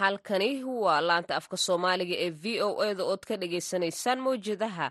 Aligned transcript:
halkani 0.00 0.50
waa 0.84 1.00
laanta 1.08 1.32
afka 1.40 1.56
soomaaliga 1.66 2.16
ee 2.26 2.30
v 2.42 2.44
o 2.66 2.70
e 2.88 2.94
da 2.98 3.04
ood 3.12 3.22
ka 3.28 3.34
dhagaysanaysaan 3.42 4.18
mawjadaha 4.26 4.86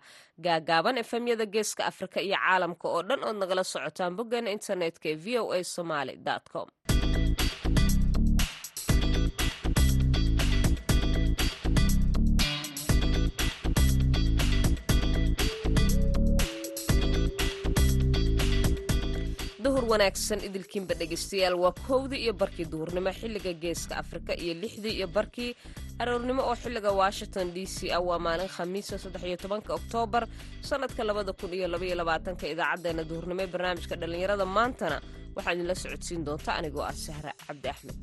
gaagaaban 0.46 0.98
efemyada 1.04 1.46
geeska 1.55 1.82
afrika 1.92 2.20
iyo 2.28 2.38
caalamka 2.46 2.86
oo 2.96 3.02
dhan 3.07 3.21
ood 3.30 3.38
nagala 3.42 3.64
socotaan 3.74 4.16
boggeena 4.18 4.50
internetka 4.57 5.06
ee 5.14 5.16
v 5.24 5.28
o 5.42 5.52
a 5.57 5.64
somaly 5.75 6.14
com 6.54 6.68
wanaagsan 19.92 20.39
idilkiinba 20.48 20.93
dhegaystayaal 21.00 21.56
waa 21.64 21.74
kowdii 21.88 22.21
iyo 22.25 22.34
barkii 22.42 22.66
duhurnimo 22.71 23.11
xilliga 23.20 23.54
geeska 23.64 23.93
afrika 24.04 24.32
iyo 24.43 24.54
lixdii 24.62 24.93
iyo 25.00 25.07
barkii 25.07 25.52
aroornimo 26.02 26.42
oo 26.50 26.56
xilliga 26.62 26.92
washington 27.02 27.48
d 27.56 27.65
c 27.75 27.78
ah 27.96 28.02
waa 28.07 28.20
maalin 28.25 28.50
khamiisa 28.56 28.98
saddex 29.04 29.24
iyo 29.29 29.38
tobanka 29.43 29.71
oktoobar 29.79 30.24
sannadka 30.70 31.02
labada 31.10 31.34
kun 31.39 31.54
iyo 31.57 31.68
labaiyo 31.74 31.96
labaatanka 32.02 32.45
idaacaddeenna 32.53 33.03
duhurnimo 33.09 33.42
ee 33.44 33.48
barnaamijka 33.53 33.95
dhallinyarada 34.02 34.45
maantana 34.58 34.98
waxaa 35.36 35.53
idinla 35.56 35.75
socodsiin 35.84 36.22
doonta 36.28 36.52
anigoo 36.59 36.84
ah 36.92 36.95
sahra 37.06 37.31
cabdi 37.48 37.67
axmed 37.73 37.98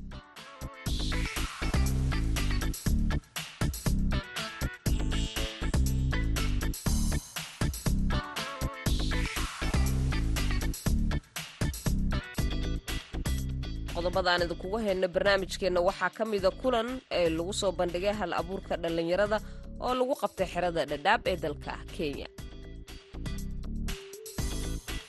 qodobadaan 14.17 14.43
idinkugu 14.47 14.79
hayno 14.85 15.09
barnaamijkeenna 15.15 15.81
waxaa 15.89 16.11
ka 16.17 16.25
mida 16.25 16.51
kulan 16.63 16.89
ee 17.11 17.29
lagu 17.37 17.53
soo 17.53 17.73
bandhigay 17.73 18.15
hal 18.21 18.33
abuurka 18.41 18.77
dhallinyarada 18.83 19.39
oo 19.81 19.95
lagu 19.95 20.15
qabtay 20.23 20.47
xerada 20.53 20.83
dhadhaab 20.91 21.23
ee 21.31 21.37
dalka 21.45 21.75
kenya 21.97 22.27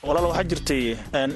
walaal 0.08 0.26
waxaa 0.30 0.46
jirtay 0.50 0.82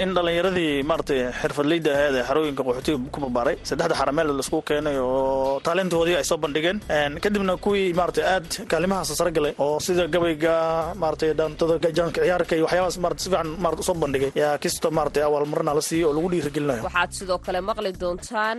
in 0.04 0.10
dhallinyaradii 0.16 0.70
maaratay 0.90 1.20
xirfadleyda 1.40 1.90
ahayd 1.96 2.14
ee 2.20 2.24
xarooyinka 2.28 2.62
qaxootiga 2.68 2.98
ku 3.14 3.18
barbaaray 3.24 3.56
saddexda 3.70 3.94
xarameel 4.00 4.28
la 4.38 4.42
isku 4.44 4.58
keenay 4.70 4.96
oo 5.06 5.60
taalintoodii 5.66 6.16
ay 6.20 6.24
soo 6.30 6.38
bandhigeen. 6.44 6.78
Kadibna 7.24 7.54
kuwii 7.64 7.86
maaratay 8.00 8.24
aad 8.34 8.48
kaalimahaas 8.72 9.10
sare 9.20 9.30
galay 9.38 9.52
oo 9.64 9.76
sida 9.86 10.04
gabayga 10.14 10.54
maaratay 11.02 11.30
dhaantada 11.38 11.74
gajaanka 11.84 12.20
ciyaarka 12.26 12.54
iyo 12.58 12.64
waxyaabaas 12.68 12.96
maarata 13.04 13.22
si 13.24 13.28
fiican 13.32 13.48
maarata 13.64 13.80
u 13.84 13.88
soo 13.88 13.96
bandhigay. 14.04 14.30
Yaa 14.42 14.54
kisto 14.64 14.88
maaratay 14.98 15.22
awaalmarina 15.28 15.72
la 15.78 15.82
siiyey 15.88 16.06
oo 16.08 16.14
lagu 16.16 16.28
dhiirigelinayo 16.32 16.82
waxaad 16.88 17.10
sidoo 17.18 17.38
kale 17.46 17.60
maqli 17.68 17.90
doontaan 18.02 18.58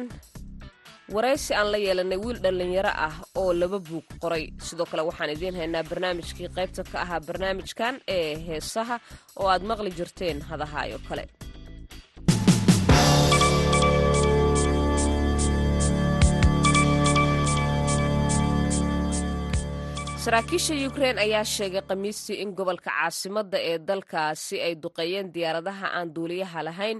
waraysi 1.11 1.53
aan 1.53 1.71
la 1.71 1.77
yeelanay 1.77 2.17
wiil 2.23 2.39
dhallinyaro 2.43 2.91
ah 3.07 3.15
oo 3.41 3.51
laba 3.61 3.79
buug 3.79 4.05
qoray. 4.21 4.45
Sidoo 4.67 4.85
kale 4.91 5.03
waxaan 5.09 5.33
idiin 5.35 5.55
haynaa 5.59 5.83
barnaamijkii 5.89 6.49
qaybta 6.57 6.81
ka 6.91 6.97
ahaa 7.03 7.21
barnaamijkan 7.27 7.95
ee 8.17 8.31
heesaha 8.47 8.95
oo 9.41 9.47
aad 9.53 9.63
maqli 9.69 9.91
jirteen 9.97 10.37
hadahayo 10.49 10.97
kale. 11.09 11.25
Saraakiisha 20.23 20.73
ukrein 20.87 21.17
ayaa 21.25 21.43
sheegay 21.55 21.81
khamiistii 21.89 22.37
in 22.43 22.49
gobolka 22.57 22.89
caasimadda 22.97 23.57
ee 23.69 23.77
dalkaasi 23.87 24.55
ay 24.65 24.73
duqeeyeen 24.83 25.27
diyaaradaha 25.35 25.87
aan 25.97 26.07
duuliyaha 26.15 26.59
lahayn 26.67 26.99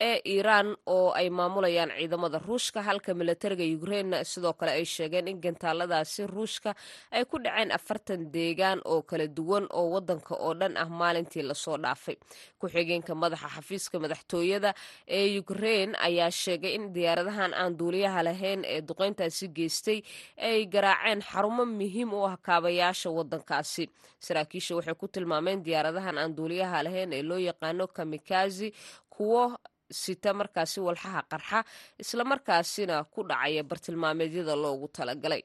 ee 0.00 0.20
iiraan 0.32 0.76
oo 0.86 1.10
ay 1.20 1.30
maamulayaan 1.30 1.90
ciidamada 1.98 2.38
ruushka 2.38 2.82
halka 2.82 3.14
milatariga 3.14 3.64
ukrainna 3.76 4.24
sidoo 4.24 4.52
kale 4.52 4.70
ay 4.78 4.84
sheegeen 4.84 5.28
in 5.28 5.40
gantaaladaasi 5.40 6.26
ruushka 6.26 6.74
ay 7.10 7.24
ku 7.24 7.38
dhaceen 7.42 7.72
afartan 7.74 8.30
deegaan 8.32 8.80
oo 8.84 9.02
kala 9.02 9.26
duwan 9.26 9.66
oo 9.70 9.90
wadanka 9.94 10.34
oo 10.38 10.54
dhan 10.54 10.76
ah 10.76 10.86
maalintii 10.88 11.42
la 11.42 11.54
soo 11.54 11.76
dhaafay. 11.78 12.16
Ku-xigeenka 12.60 13.14
madaxa 13.14 13.48
xafiiska 13.56 13.98
madaxtooyada 13.98 14.70
ee 15.18 15.38
ukrein 15.42 15.96
ayaa 15.98 16.30
sheegay 16.30 16.74
in 16.78 16.92
diyaaradahan 16.94 17.54
aan 17.54 17.74
duuliyaha 17.78 18.22
lahayn 18.28 18.62
ee 18.64 18.80
duqeyntaasi 18.88 19.48
geystay 19.56 19.98
ay 20.38 20.66
garaaceen 20.66 21.20
xarumo 21.30 21.64
muhiim 21.66 22.12
u 22.14 22.22
ah 22.30 22.36
kaabayaasha 22.46 23.10
wadankaasi 23.10 23.84
saraakiisha 24.26 24.76
waxay 24.78 24.94
ku 24.94 25.06
tilmaameen 25.08 25.62
diyaaradahan 25.66 26.18
aan 26.22 26.36
duuliyaha 26.38 26.82
lahayn 26.86 27.12
ee 27.18 27.22
loo 27.22 27.38
yaqaano 27.48 27.86
kamikazi 27.96 28.68
kuwo 29.10 29.58
sita 29.90 30.30
markaasi 30.40 30.78
walxaha 30.86 31.22
qarxa 31.30 31.58
islamarkaasina 32.02 33.04
ku 33.12 33.20
dhacaya 33.28 33.62
bartilmaameedyada 33.70 34.54
loogu 34.62 34.86
talagalay. 34.96 35.42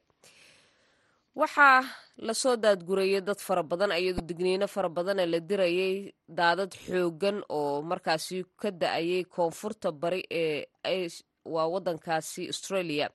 Waxaa 1.35 1.81
la 2.27 2.33
soo 2.41 2.55
daadgurayay 2.63 3.21
dad 3.27 3.39
fara 3.47 3.63
badan 3.63 3.91
iyadoo 3.99 4.25
digniino 4.29 4.67
fara 4.67 4.89
badana 4.97 5.25
la 5.25 5.39
dirayay 5.49 5.95
daadad 6.39 6.71
xoogan 6.85 7.37
oo 7.49 7.81
markaasi 7.81 8.37
ka 8.61 8.69
da'ayay 8.81 9.23
koonfurta 9.35 9.89
bari 10.01 10.21
ee 10.29 11.09
waa 11.53 11.67
wadankaasi 11.73 12.41
australia 12.53 13.07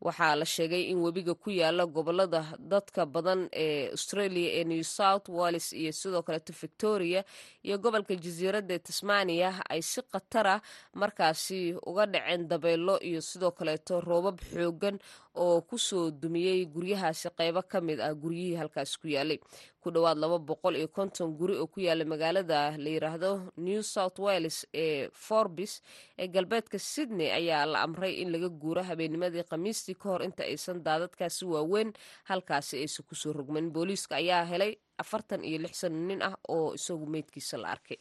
waxaa 0.00 0.34
la 0.36 0.44
sheegay 0.44 0.82
in 0.92 0.98
webiga 1.04 1.34
ku 1.34 1.50
yaalla 1.50 1.86
gobollada 1.86 2.40
dadka 2.58 3.06
badan 3.06 3.48
ee 3.52 3.88
australia 3.96 4.48
ee 4.60 4.64
new 4.64 4.82
south 4.82 5.28
wallis 5.28 5.72
iyo 5.72 5.92
sidoo 5.92 6.22
kaleeto 6.22 6.52
victoria 6.62 7.24
iyo 7.64 7.78
gobolka 7.78 8.14
jasiiradda 8.24 8.78
tasmania 8.78 9.50
ay 9.70 9.82
si 9.82 10.00
khatara 10.12 10.60
markaasi 10.94 11.74
uga 11.86 12.06
dhaceen 12.06 12.48
dabeelo 12.48 12.94
iyo 13.00 13.20
sidoo 13.20 13.50
kaleeto 13.58 14.00
roobab 14.00 14.38
xoogan 14.52 14.98
oo 15.44 15.60
ku 15.68 15.76
soo 15.78 16.10
dumiyey 16.10 16.64
guryahaasi 16.74 17.28
qeybo 17.38 17.62
ka 17.72 17.78
mid 17.80 17.98
ah 18.00 18.12
guryihii 18.22 18.56
halkaas 18.60 18.96
ku 19.00 19.06
yaalay. 19.08 19.38
Ku 19.82 19.90
dhowaad 19.94 20.18
laba 20.18 20.38
boqol 20.48 20.74
iyo 20.80 20.88
konton 20.88 21.36
guri 21.38 21.54
oo 21.62 21.66
ku 21.72 21.78
yaalla 21.80 22.04
magaalada 22.12 22.74
la 22.82 22.88
yiraahdo 22.94 23.30
new 23.66 23.82
south 23.82 24.18
wales 24.18 24.66
ee 24.74 25.08
forbis 25.26 25.72
ee 26.18 26.26
galbeedka 26.34 26.78
sydney 26.78 27.30
ayaa 27.38 27.66
la 27.72 27.78
amray 27.86 28.12
in 28.22 28.32
laga 28.34 28.48
guuro 28.62 28.82
habeennimadii 28.90 29.44
khamiistii 29.50 29.94
ka 30.00 30.06
hor 30.10 30.22
inta 30.28 30.42
aysan 30.50 30.82
daadadkaasi 30.86 31.44
waaweyn 31.52 31.92
halkaasi 32.30 32.74
aysan 32.82 33.06
ku 33.08 33.14
soo 33.14 33.32
rogmanin 33.38 33.70
booliiska 33.76 34.14
ayaa 34.22 34.44
helay 34.52 34.72
afartan 35.02 35.44
iyo 35.44 35.58
lix 35.64 35.84
nin 36.08 36.20
ah 36.28 36.34
oo 36.48 36.74
isagu 36.74 37.06
meydkiisa 37.06 37.56
la 37.62 37.68
arkay 37.76 37.98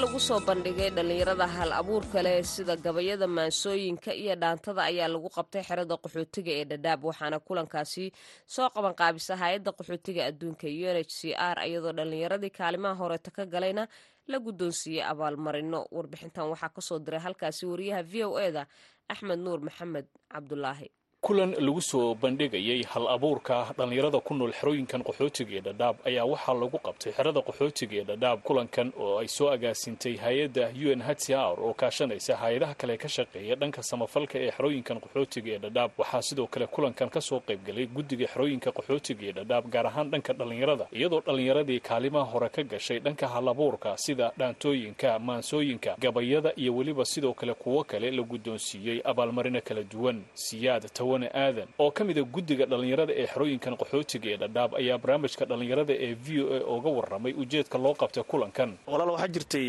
lagu 0.00 0.18
soo 0.26 0.40
bandhigay 0.46 0.90
dhallinyarada 0.96 1.46
hal 1.56 1.70
abuurka 1.80 2.18
leh 2.26 2.42
sida 2.52 2.74
gabayada 2.84 3.26
maansooyinka 3.36 4.10
iyo 4.22 4.34
dhaantada 4.42 4.82
ayaa 4.90 5.08
lagu 5.14 5.28
qabtay 5.36 5.62
xerada 5.68 5.94
qaxootiga 6.04 6.52
ee 6.60 6.64
dhadhaab 6.70 7.00
waxaana 7.08 7.38
kulankaasi 7.46 8.04
soo 8.54 8.68
qaban 8.74 8.94
qaabisa 9.00 9.32
hay'adda 9.42 9.70
qaxootiga 9.78 10.22
adduunka 10.30 10.66
u 10.68 10.84
n 10.94 10.98
h 11.00 11.10
c 11.18 11.34
r 11.34 11.56
iyadoo 11.68 11.92
dhallinyaradii 11.98 12.52
kaalimaha 12.58 12.94
horeeta 13.00 13.30
ka 13.36 13.42
galayna 13.54 13.84
la 14.30 14.38
guddoonsiiyey 14.46 15.04
abaalmarino. 15.12 15.80
Warbixintan 15.96 16.46
waxaa 16.52 16.74
ka 16.76 16.80
soo 16.88 16.98
diray 17.04 17.20
halkaasi 17.26 17.62
wariyaha 17.70 18.02
v 18.02 18.14
o 18.28 18.38
e 18.38 18.48
da 18.56 18.62
axmed 19.12 19.38
nuur 19.38 19.60
maxamed 19.66 20.06
cabdulaahi 20.32 20.88
kulan 21.26 21.54
lagu 21.58 21.80
soo 21.82 22.14
bandhigayay 22.14 22.82
hal 22.86 23.08
abuurka 23.08 23.74
dhallinyarada 23.76 24.20
ku 24.22 24.34
nool 24.34 24.52
xerooyinkan 24.58 25.02
qaxootiga 25.02 25.56
ee 25.58 25.60
dhadhaab 25.66 25.96
ayaa 26.06 26.24
waxaa 26.32 26.54
lagu 26.54 26.78
qabtay 26.86 27.12
xerada 27.18 27.40
qaxootiga 27.48 27.94
ee 28.00 28.04
dhadhaab 28.10 28.38
kulankan 28.46 28.92
oo 29.04 29.18
ay 29.18 29.26
soo 29.36 29.48
agaasintay 29.50 30.14
hay'adda 30.24 30.70
u 30.70 30.86
n 30.94 31.02
h 31.02 31.10
c 31.18 31.34
r 31.34 31.58
oo 31.58 31.74
kaashanaysa 31.74 32.36
hay'adaha 32.42 32.74
kale 32.78 32.94
ka 33.02 33.08
shaqeeya 33.16 33.54
dhanka 33.58 33.82
samafalka 33.82 34.38
ee 34.38 34.50
xerooyinkan 34.54 35.00
qaxootiga 35.02 35.50
ee 35.54 35.58
dhadhaab 35.66 35.90
waxaa 35.98 36.22
sidoo 36.28 36.46
kale 36.46 36.66
kulankan 36.70 37.10
ka 37.10 37.20
soo 37.20 37.40
qaybgalay 37.48 37.86
guddiga 37.96 38.26
xerooyinka 38.30 38.70
qaxootiga 38.78 39.22
ee 39.26 39.32
dhadhaab 39.40 39.64
gaar 39.74 39.86
ahaan 39.90 40.10
dhanka 40.12 40.32
dhallinyarada 40.40 40.86
iyadoo 40.94 41.20
dhallinyaradii 41.26 41.80
kaalimaha 41.90 42.30
hore 42.32 42.48
ka 42.54 42.62
gashay 42.62 42.98
dhanka 43.02 43.26
hal 43.34 43.48
abuurka 43.54 43.96
sida 43.98 44.30
dhaantooyinka 44.38 45.18
maansooyinka 45.18 45.96
gabayada 45.98 46.52
iyo 46.56 46.70
weliba 46.78 47.04
sidoo 47.04 47.34
kale 47.34 47.54
kuwo 47.54 47.82
kale 47.84 48.10
la 48.14 48.22
guddoonsiiyey 48.22 49.02
abaalmarino 49.04 49.60
kala 49.68 49.82
duwan. 49.82 50.22
Siyaad 50.34 50.84
aadan. 51.24 51.68
Oo 51.78 51.90
ka 51.90 52.04
mida 52.04 52.22
guddiga 52.22 52.66
dhallinyarada 52.66 53.12
ee 53.22 53.26
xerooyinkan 53.32 53.74
qaxootiga 53.80 54.28
ee 54.34 54.36
dhadhaab 54.42 54.70
ayaa 54.80 54.98
barnaamijka 55.02 55.44
dhallinyarada 55.50 55.94
ee 56.06 56.12
v 56.14 56.26
o 56.42 56.46
a 56.56 56.60
ooga 56.74 56.90
warramay 56.98 57.32
ujeedka 57.42 57.78
loo 57.84 57.94
qabtay 58.02 58.24
kulankan. 58.32 58.70
Walaal 58.92 59.10
waxaa 59.14 59.28
jirtay 59.36 59.66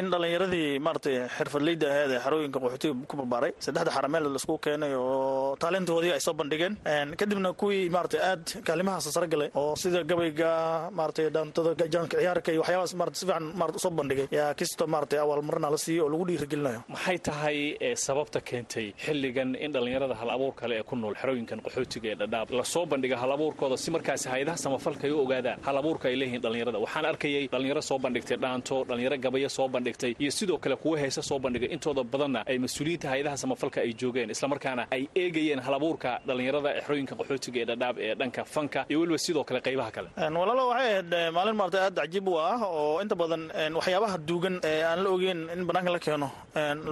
in 0.00 0.06
dhallinyaradii 0.12 0.68
maaratay 0.86 1.16
xirfadleyda 1.36 1.86
ahayd 1.92 2.10
ee 2.16 2.20
xarooyinka 2.26 2.58
qaxootiga 2.64 2.94
ku 3.10 3.16
barbaaray 3.20 3.52
saddexda 3.66 3.90
xarameel 3.96 4.24
la 4.34 4.38
isku 4.42 4.58
keenay 4.66 4.92
oo 4.94 5.56
taalintoodii 5.64 6.12
ay 6.16 6.20
soo 6.26 6.34
bandhigeen. 6.40 6.74
Kadibna 7.20 7.52
kuwii 7.62 7.88
maaratay 7.96 8.20
aad 8.30 8.44
kaalimahaas 8.68 9.08
sare 9.16 9.28
galay 9.34 9.50
oo 9.54 9.74
sida 9.82 10.02
gabayga 10.12 10.50
maaratay 10.98 11.26
dhaantada 11.34 11.74
gajaanka 11.82 12.16
ciyaarka 12.22 12.50
iyo 12.52 12.60
waxyaabaas 12.62 12.94
maarata 13.00 13.18
si 13.20 13.26
fiican 13.26 13.44
maarata 13.60 13.76
u 13.76 13.80
soo 13.86 13.90
bandhigay. 14.00 14.26
Yaa 14.38 14.54
kisto 14.60 14.84
maaratay 14.94 15.18
awaalmarina 15.24 15.70
la 15.74 15.78
siiyey 15.84 16.02
oo 16.04 16.08
lagu 16.12 16.24
dhiirigelinayo 16.28 16.80
maxay 16.94 17.18
tahay 17.28 17.58
sababta 18.06 18.40
keentay 18.48 18.86
xilligan 19.04 19.50
in 19.64 19.72
dhallinyarada 19.74 20.14
hal 20.20 20.30
abuurka 20.36 20.64
soomaali 20.72 20.78
ee 20.78 20.82
ku 20.90 20.96
nool 20.96 21.14
xerooyinkan 21.20 21.60
qaxootiga 21.66 22.08
ee 22.12 22.14
dhadhaab. 22.20 22.48
Lasoo 22.50 22.86
bandhiga 22.86 23.16
halabuurkooda 23.22 23.76
si 23.76 23.90
markaasi 23.90 24.28
hay'adaha 24.32 24.56
samafalka 24.56 25.04
ay 25.06 25.12
u 25.12 25.20
ogaadaan. 25.24 25.58
Halabuurka 25.66 26.08
ay 26.08 26.16
leeyihiin 26.20 26.42
dhallinyarada. 26.44 26.78
Waxaan 26.84 27.04
arkayay 27.10 27.48
dhallinyaro 27.52 27.82
soo 27.82 27.98
bandhigtay 28.04 28.36
dhaanto 28.44 28.84
dhallinyaro 28.88 29.16
gabayo 29.24 29.48
soo 29.48 29.68
bandhigtay 29.68 30.12
iyo 30.22 30.30
sidoo 30.30 30.58
kale 30.58 30.76
kuwa 30.76 30.98
heese 30.98 31.22
soo 31.22 31.38
bandhigay. 31.38 31.68
Intooda 31.74 32.02
badanna 32.12 32.40
ay 32.46 32.58
mas'uuliyiinta 32.58 33.06
hay'adaha 33.12 33.36
samafalka 33.42 33.78
ay 33.84 33.92
joogeen 34.00 34.30
islamarkaana 34.34 34.82
ay 34.90 35.02
eegayeen 35.22 35.60
halabuurka 35.66 36.10
dhallinyarada 36.26 36.70
xerooyinka 36.84 37.14
qaxootiga 37.20 37.58
ee 37.62 37.64
dhadhaab 37.70 37.96
ee 38.06 38.14
dhanka 38.20 38.42
fanka 38.54 38.80
iyo 38.90 38.98
weliba 39.00 39.18
sidoo 39.26 39.44
kale 39.48 39.60
qaybaha 39.66 39.90
kale. 39.96 40.08
Walaalo 40.40 40.64
waxay 40.72 40.88
ahayd 40.92 41.12
maalin 41.36 41.56
maarata 41.60 41.78
aad 41.86 41.94
cajiib 42.00 42.28
u 42.28 42.34
ah 42.48 42.58
oo 42.66 43.00
inta 43.04 43.14
badan 43.22 43.42
waxyaabaha 43.78 44.16
duugan 44.28 44.56
ee 44.70 44.82
aan 44.90 45.00
la 45.04 45.10
ogeyn 45.16 45.40
in 45.54 45.62
banaanka 45.68 45.90
la 45.96 45.98
keeno 46.06 46.28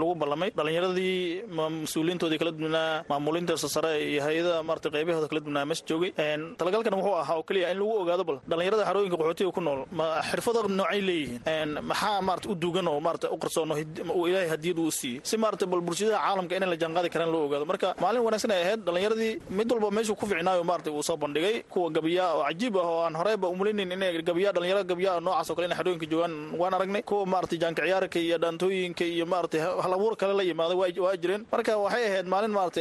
lagu 0.01 0.15
ballamay. 0.23 0.51
Dhallinyaradii 0.59 1.17
mas'uuliyiintoodii 1.59 2.39
kala 2.43 2.53
duwanaa 2.61 3.05
maamuliinta 3.11 3.55
sare 3.75 3.93
iyo 4.11 4.21
hay'adaha 4.27 4.63
maarata 4.69 4.89
qaybahooda 4.95 5.29
kala 5.31 5.65
meesha 5.71 5.85
joogay 5.91 6.11
talagalkan 6.61 6.95
wuxuu 6.99 7.17
ahaa 7.23 7.37
oo 7.39 7.43
keliya 7.49 7.69
in 7.73 7.79
lagu 7.81 7.93
ogaado 8.03 8.25
bal 8.29 8.39
dhallinyarada 8.51 8.85
xarooyinka 8.89 9.17
qaxootiga 9.21 9.53
ku 9.57 9.61
nool 9.67 9.81
ma 9.99 10.07
xirfado 10.31 10.61
noocay 10.79 11.01
leeyihiin. 11.09 11.71
Maxaa 11.91 12.21
maarata 12.29 12.47
u 12.51 12.55
duugan 12.63 12.87
oo 12.93 13.01
maarata 13.07 13.27
u 13.31 13.37
qarsoono 13.43 13.75
uu 14.19 14.27
ilaahay 14.29 14.49
hadiyad 14.55 14.79
uu 14.85 14.91
siiyey? 14.99 15.21
Si 15.31 15.37
maarata 15.37 15.67
bal 15.73 15.81
bulshadaha 15.81 16.21
caalamka 16.27 16.55
inay 16.59 16.69
la 16.73 16.77
jaanqaadi 16.83 17.09
karaan 17.15 17.31
loo 17.35 17.43
ogaado. 17.47 17.65
Marka 17.71 17.89
maalin 18.03 18.23
wanaagsan 18.27 18.51
ay 18.57 18.63
ahayd 18.65 18.81
dhallinyaradii 18.87 19.33
mid 19.59 19.69
walba 19.73 19.91
meeshuu 19.97 20.17
ku 20.21 20.27
ficnaayo 20.31 20.65
maarata 20.71 20.91
uu 20.97 21.03
soo 21.09 21.17
bandhigay 21.23 21.57
kuwa 21.73 21.91
gabiyaa 21.97 22.31
oo 22.39 22.43
cajiib 22.49 22.77
ah 22.77 22.87
oo 22.93 23.01
aan 23.07 23.15
horeyba 23.21 23.47
umulinin 23.55 23.93
inay 23.97 24.13
gabiyaa 24.31 24.53
dhalinyaro 24.57 24.85
gabiyaa 24.93 25.21
noocaas 25.27 25.51
oo 25.51 25.55
kale 25.57 25.67
inay 25.69 25.79
xarooyinka 25.81 26.07
joogaan 26.13 26.35
waan 26.61 26.75
aragnay. 26.79 27.03
Kuwa 27.11 27.27
maarata 27.33 27.57
jaanka 27.63 27.83
ciyaarka 27.87 28.19
iyo 28.27 28.37
dhaantooyinka 28.43 29.05
iyo 29.15 29.27
maarata 29.33 29.59
halabuur 29.85 30.15
kale 30.21 30.35
la 30.39 30.43
yimaada 30.51 30.75
waa 30.81 31.17
jireen 31.23 31.43
marka 31.53 31.73
waxay 31.85 32.05
ahayd 32.11 32.27
maalin 32.35 32.53
maarata 32.59 32.81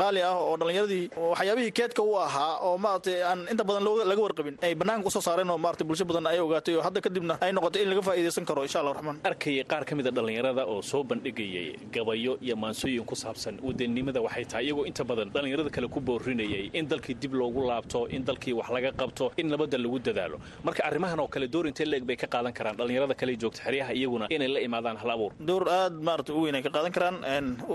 qaali 0.00 0.20
ah 0.28 0.34
oo 0.44 0.54
dhallinyaradii 0.60 1.04
waxyaabihii 1.32 1.72
keedka 1.78 2.02
u 2.02 2.12
ahaa 2.26 2.52
oo 2.68 2.76
maarata 2.84 3.10
aan 3.30 3.40
inta 3.52 3.64
badan 3.68 3.84
laga 4.10 4.22
warqabin 4.26 4.56
ay 4.66 4.74
banaanka 4.82 5.06
u 5.08 5.10
soo 5.16 5.22
saareen 5.28 5.50
oo 5.54 5.58
maarata 5.64 5.84
bulsho 5.88 6.04
badan 6.10 6.26
ay 6.32 6.38
ogaatay 6.46 6.74
oo 6.78 6.82
hadda 6.86 7.00
kadibna 7.06 7.34
ay 7.46 7.52
noqotay 7.58 7.82
in 7.84 7.88
laga 7.92 8.02
faa'iidaysan 8.08 8.44
karo 8.50 8.62
insha 8.66 8.78
allah 8.80 8.94
raxmaan. 8.98 9.18
Arkayay 9.30 9.64
qaar 9.72 9.84
ka 9.88 9.94
mid 9.98 10.06
a 10.06 10.10
dhallinyarada 10.18 10.62
oo 10.72 10.80
soo 10.90 11.02
bandhigayay 11.10 11.66
gabayo 11.96 12.32
iyo 12.46 12.56
maansooyin 12.64 13.04
ku 13.10 13.14
saabsan 13.24 13.58
wadannimada 13.68 14.20
waxay 14.26 14.44
tahay 14.52 14.64
iyagoo 14.68 14.86
inta 14.90 15.04
badan 15.10 15.28
dhallinyarada 15.34 15.70
kale 15.76 15.88
ku 15.96 16.00
boorinayay 16.00 16.64
in 16.78 16.86
dalkii 16.92 17.14
dib 17.22 17.34
loogu 17.40 17.62
laabto 17.70 18.00
in 18.16 18.22
dalkii 18.28 18.54
wax 18.60 18.68
laga 18.76 18.90
qabto 19.02 19.26
in 19.40 19.46
nabadda 19.52 19.78
lagu 19.84 19.98
dadaalo. 20.08 20.36
Marka 20.66 20.82
arrimahan 20.88 21.20
oo 21.24 21.28
kale 21.34 21.46
door 21.54 21.66
intee 21.70 21.86
leeg 21.92 22.04
bay 22.10 22.16
ka 22.22 22.26
qaadan 22.34 22.52
karaan 22.58 22.76
dhallinyarada 22.80 23.14
kale 23.20 23.32
joogta 23.42 23.60
xeryaha 23.66 23.92
iyaguna 23.98 24.26
inay 24.36 24.48
la 24.54 24.60
imaadaan 24.68 24.96
hal 25.02 25.10
abuur. 25.16 25.32
Door 25.50 25.64
aad 25.78 25.94
maarata 26.08 26.32
u 26.38 26.40
weyn 26.44 26.54
ay 26.58 26.62
ka 26.66 26.70
qaadan 26.76 26.92
karaan 26.96 27.16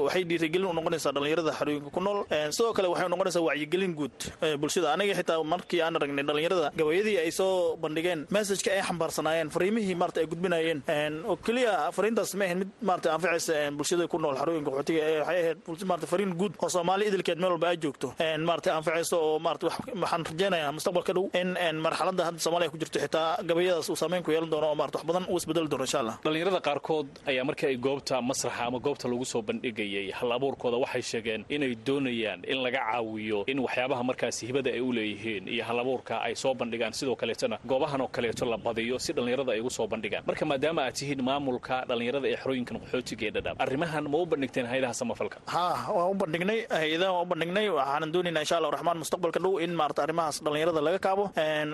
waxay 0.06 0.24
dhiirigelin 0.30 0.68
u 0.70 0.74
noqonaysaa 0.80 1.12
dhallinyarada 1.18 1.52
xarooyinka 1.60 1.90
ku 1.96 2.02
nool 2.08 2.20
sidoo 2.58 2.74
kale 2.78 2.88
waxay 2.94 3.08
noqonaysaa 3.14 3.44
wacyigelin 3.48 3.94
guud 4.00 4.18
bulshada. 4.62 4.94
Aniga 4.96 5.14
xitaa 5.20 5.44
markii 5.54 5.82
aan 5.86 5.96
aragnay 6.00 6.24
dhallinyarada 6.28 6.72
gabayadii 6.80 7.18
ay 7.24 7.32
soo 7.32 7.76
bandhigeen 7.84 8.26
messajka 8.36 8.70
ay 8.76 8.82
xambaarsanaayeen 8.90 9.50
fariimihii 9.56 9.96
maarata 10.02 10.20
ay 10.22 10.28
gudbinayeen. 10.32 10.80
Oo 11.30 11.36
keliya 11.46 11.92
fariintaas 11.98 12.34
ma 12.40 12.46
ahayn 12.46 12.60
mid 12.62 12.70
maarata 12.90 13.14
anfacaysa 13.16 13.54
bulshada 13.78 14.08
ku 14.08 14.18
nool 14.20 14.36
xarooyinka 14.42 14.70
qaxootiga 14.72 15.02
waxay 15.22 15.40
ahayd 15.42 15.58
maarata 15.92 16.08
fariin 16.14 16.34
guud 16.42 16.54
oo 16.64 16.70
soomaali 16.76 17.04
idilkeed 17.10 17.40
meel 17.42 17.52
walba 17.56 17.68
ay 17.74 17.78
joogto. 17.84 18.14
Maarata 18.50 18.70
anfacaysa 18.80 19.16
oo 19.18 19.40
maarata 19.40 19.66
waxaan 20.04 20.24
rajaynayaa 20.30 20.72
mustaqbalka 20.78 21.14
dhow 21.18 21.26
in 21.42 21.78
marxaladda 21.86 22.24
hadda 22.28 22.40
soomaaliya 22.46 22.70
ku 22.74 22.78
jirto 22.82 23.00
xitaa 23.04 23.30
gabayadaas 23.50 23.90
uu 23.90 23.96
saameyn 24.02 24.24
ku 24.24 24.32
yeelan 24.32 24.50
doono 24.54 24.68
oo 24.72 24.76
maarata 24.82 24.98
wax 25.00 25.06
badan 25.10 25.26
uu 25.32 25.38
isbedeli 25.42 25.68
doono 25.72 25.84
insha 25.88 26.00
allah. 26.02 26.16
Dhallinyarada 26.24 26.60
qaarkood 26.68 27.08
ayaa 27.32 27.44
markii 27.50 27.68
ay 27.72 27.78
goobta 27.88 28.22
masraxa 28.30 28.64
ama 28.68 28.80
goobta 28.80 29.08
lagu 29.12 29.26
soo 29.26 29.42
bandhigayay 29.42 30.12
hal 30.20 30.32
abuurkooda 30.38 30.78
waxay 30.84 31.02
sheegeen 31.12 31.42
inay 31.56 31.74
doonayaan 32.28 32.44
in 32.48 32.58
laga 32.64 32.80
caawiyo 32.92 33.44
in 33.48 33.60
waxyaabaha 33.60 34.04
markaasi 34.04 34.48
hibada 34.48 34.70
ay 34.72 34.82
u 34.82 34.92
leeyihiin 34.94 35.48
iyo 35.48 35.64
hal 35.64 35.80
abuurka 35.80 36.22
ay 36.22 36.36
soo 36.36 36.54
bandhigaan. 36.54 36.94
Sidoo 36.94 37.16
kaleetona 37.16 37.58
goobahan 37.68 38.02
oo 38.02 38.08
kaleeto 38.08 38.46
la 38.46 38.58
badiyo 38.58 39.00
si 39.00 39.14
dhallinyarada 39.14 39.52
ay 39.54 39.60
ugu 39.62 39.70
soo 39.70 39.88
bandhigaan. 39.88 40.24
Marka 40.28 40.46
maadaama 40.46 40.82
aad 40.86 40.94
tihiin 41.00 41.22
maamulka 41.24 41.86
dhallinyarada 41.88 42.28
ee 42.32 42.36
xerooyinkan 42.44 42.78
qaxootiga 42.84 43.26
ee 43.28 43.32
dhadhaab 43.36 43.58
arrimahan 43.66 44.04
ma 44.12 44.18
u 44.18 44.26
bandhigteen 44.32 44.66
hay'adaha 44.72 44.94
samafalka? 45.02 45.38
Ha 45.54 45.66
waan 45.98 46.10
u 46.12 46.16
bandhignay 46.24 46.60
hay'adaha 46.80 47.12
waan 47.16 47.26
u 47.26 47.30
bandhignay. 47.32 47.66
Waxaanan 47.78 48.12
doonaynaa 48.14 48.42
insha 48.46 48.56
allah 48.60 48.72
raxmaan 48.76 48.98
mustaqbalka 49.04 49.40
dhow 49.46 49.54
in 49.66 49.72
maarata 49.80 50.02
arrimahaas 50.06 50.38
dhallinyarada 50.46 50.82
laga 50.88 51.00
kaabo. 51.08 51.24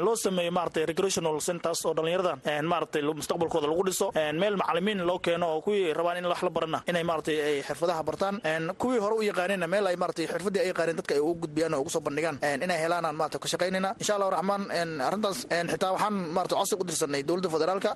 Loo 0.05 0.15
sameeyo 0.25 0.51
maarata 0.57 0.85
recreational 0.91 1.35
centers 1.47 1.81
oo 1.85 1.94
dhallinyarada 1.97 2.33
maarata 2.71 3.00
mustaqbalkooda 3.19 3.67
lagu 3.71 3.83
dhiso. 3.89 4.07
Meel 4.41 4.55
macalimiin 4.61 5.01
loo 5.09 5.19
keeno 5.25 5.45
oo 5.53 5.61
kuwii 5.65 5.94
rabaan 6.00 6.17
in 6.21 6.25
wax 6.31 6.41
la 6.44 6.50
barana 6.57 6.79
inay 6.91 7.03
maarata 7.09 7.31
ay 7.50 7.57
xirfadaha 7.67 8.01
bartaan. 8.09 8.35
Kuwii 8.81 9.00
hore 9.03 9.15
u 9.15 9.21
yaqaaneenna 9.29 9.67
meel 9.73 9.88
ay 9.91 9.95
maarata 10.01 10.21
xirfadii 10.44 10.60
ay 10.63 10.68
yaqaaneen 10.75 10.98
dadka 11.00 11.13
ay 11.16 11.22
ugu 11.24 11.40
gudbiyaan 11.48 11.74
oo 11.74 11.81
ugu 11.81 11.90
soo 11.95 12.01
bandhigaan. 12.04 12.38
Inay 12.44 12.80
helaanaan 12.84 13.16
maarata 13.16 13.40
ka 13.40 13.48
shaqaynayna. 13.48 13.95
Insha 14.01 14.13
allah 14.19 14.30
raxmaan 14.36 14.63
arrintaas 15.07 15.40
xitaa 15.72 15.92
waxaan 15.95 16.13
maarata 16.36 16.56
codsi 16.60 16.75
u 16.75 16.84
dirsanay 16.84 17.24
dowladda 17.24 17.50
federaalka 17.56 17.90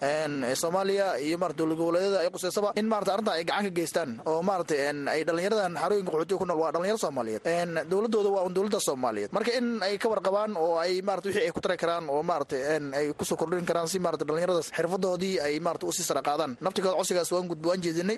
soomaaliya 0.62 1.20
iyo 1.20 1.38
maarata 1.38 1.58
dowlad 1.60 1.78
goboleedyada 1.78 2.20
ay 2.24 2.30
quseysaba 2.32 2.70
in 2.80 2.88
maarata 2.88 3.12
arrintan 3.14 3.34
ay 3.38 3.44
gacan 3.44 3.64
ka 3.68 3.72
geystaan 3.78 4.10
oo 4.26 4.42
maarata 4.42 4.74
ay 5.14 5.22
dhallinyaradan 5.28 5.74
xarooyinka 5.82 6.12
qaxootiga 6.12 6.38
ku 6.42 6.46
nool 6.46 6.60
waa 6.64 6.72
dhalinyaro 6.72 6.98
soomaaliyeed. 6.98 7.44
Dowladooda 7.92 8.30
waa 8.36 8.44
un 8.48 8.54
dowladda 8.54 8.80
soomaaliyeed. 8.80 9.32
Marka 9.36 9.52
in 9.58 9.82
ay 9.84 9.98
ka 9.98 10.08
warqabaan 10.10 10.56
oo 10.58 10.78
ay 10.80 11.02
maarata 11.02 11.28
wixii 11.30 11.44
ay 11.48 11.52
ku 11.52 11.60
tari 11.62 11.78
karaan 11.78 12.10
oo 12.10 12.24
maarata 12.24 12.56
ay 13.00 13.14
ku 13.14 13.24
soo 13.26 13.36
kordhin 13.38 13.66
karaan 13.66 13.88
si 13.88 14.00
maarata 14.00 14.26
dhallinyaradaas 14.26 14.72
xirfadoodii 14.78 15.40
ay 15.42 15.60
maarata 15.60 15.86
u 15.88 15.92
sii 15.92 16.04
sara 16.04 16.22
qaadaan. 16.22 16.58
Naftigooda 16.62 16.96
codsigaas 16.98 17.32
waan 17.32 17.48
gudb 17.52 17.66
waan 17.66 17.82
jeedinay. 17.82 18.18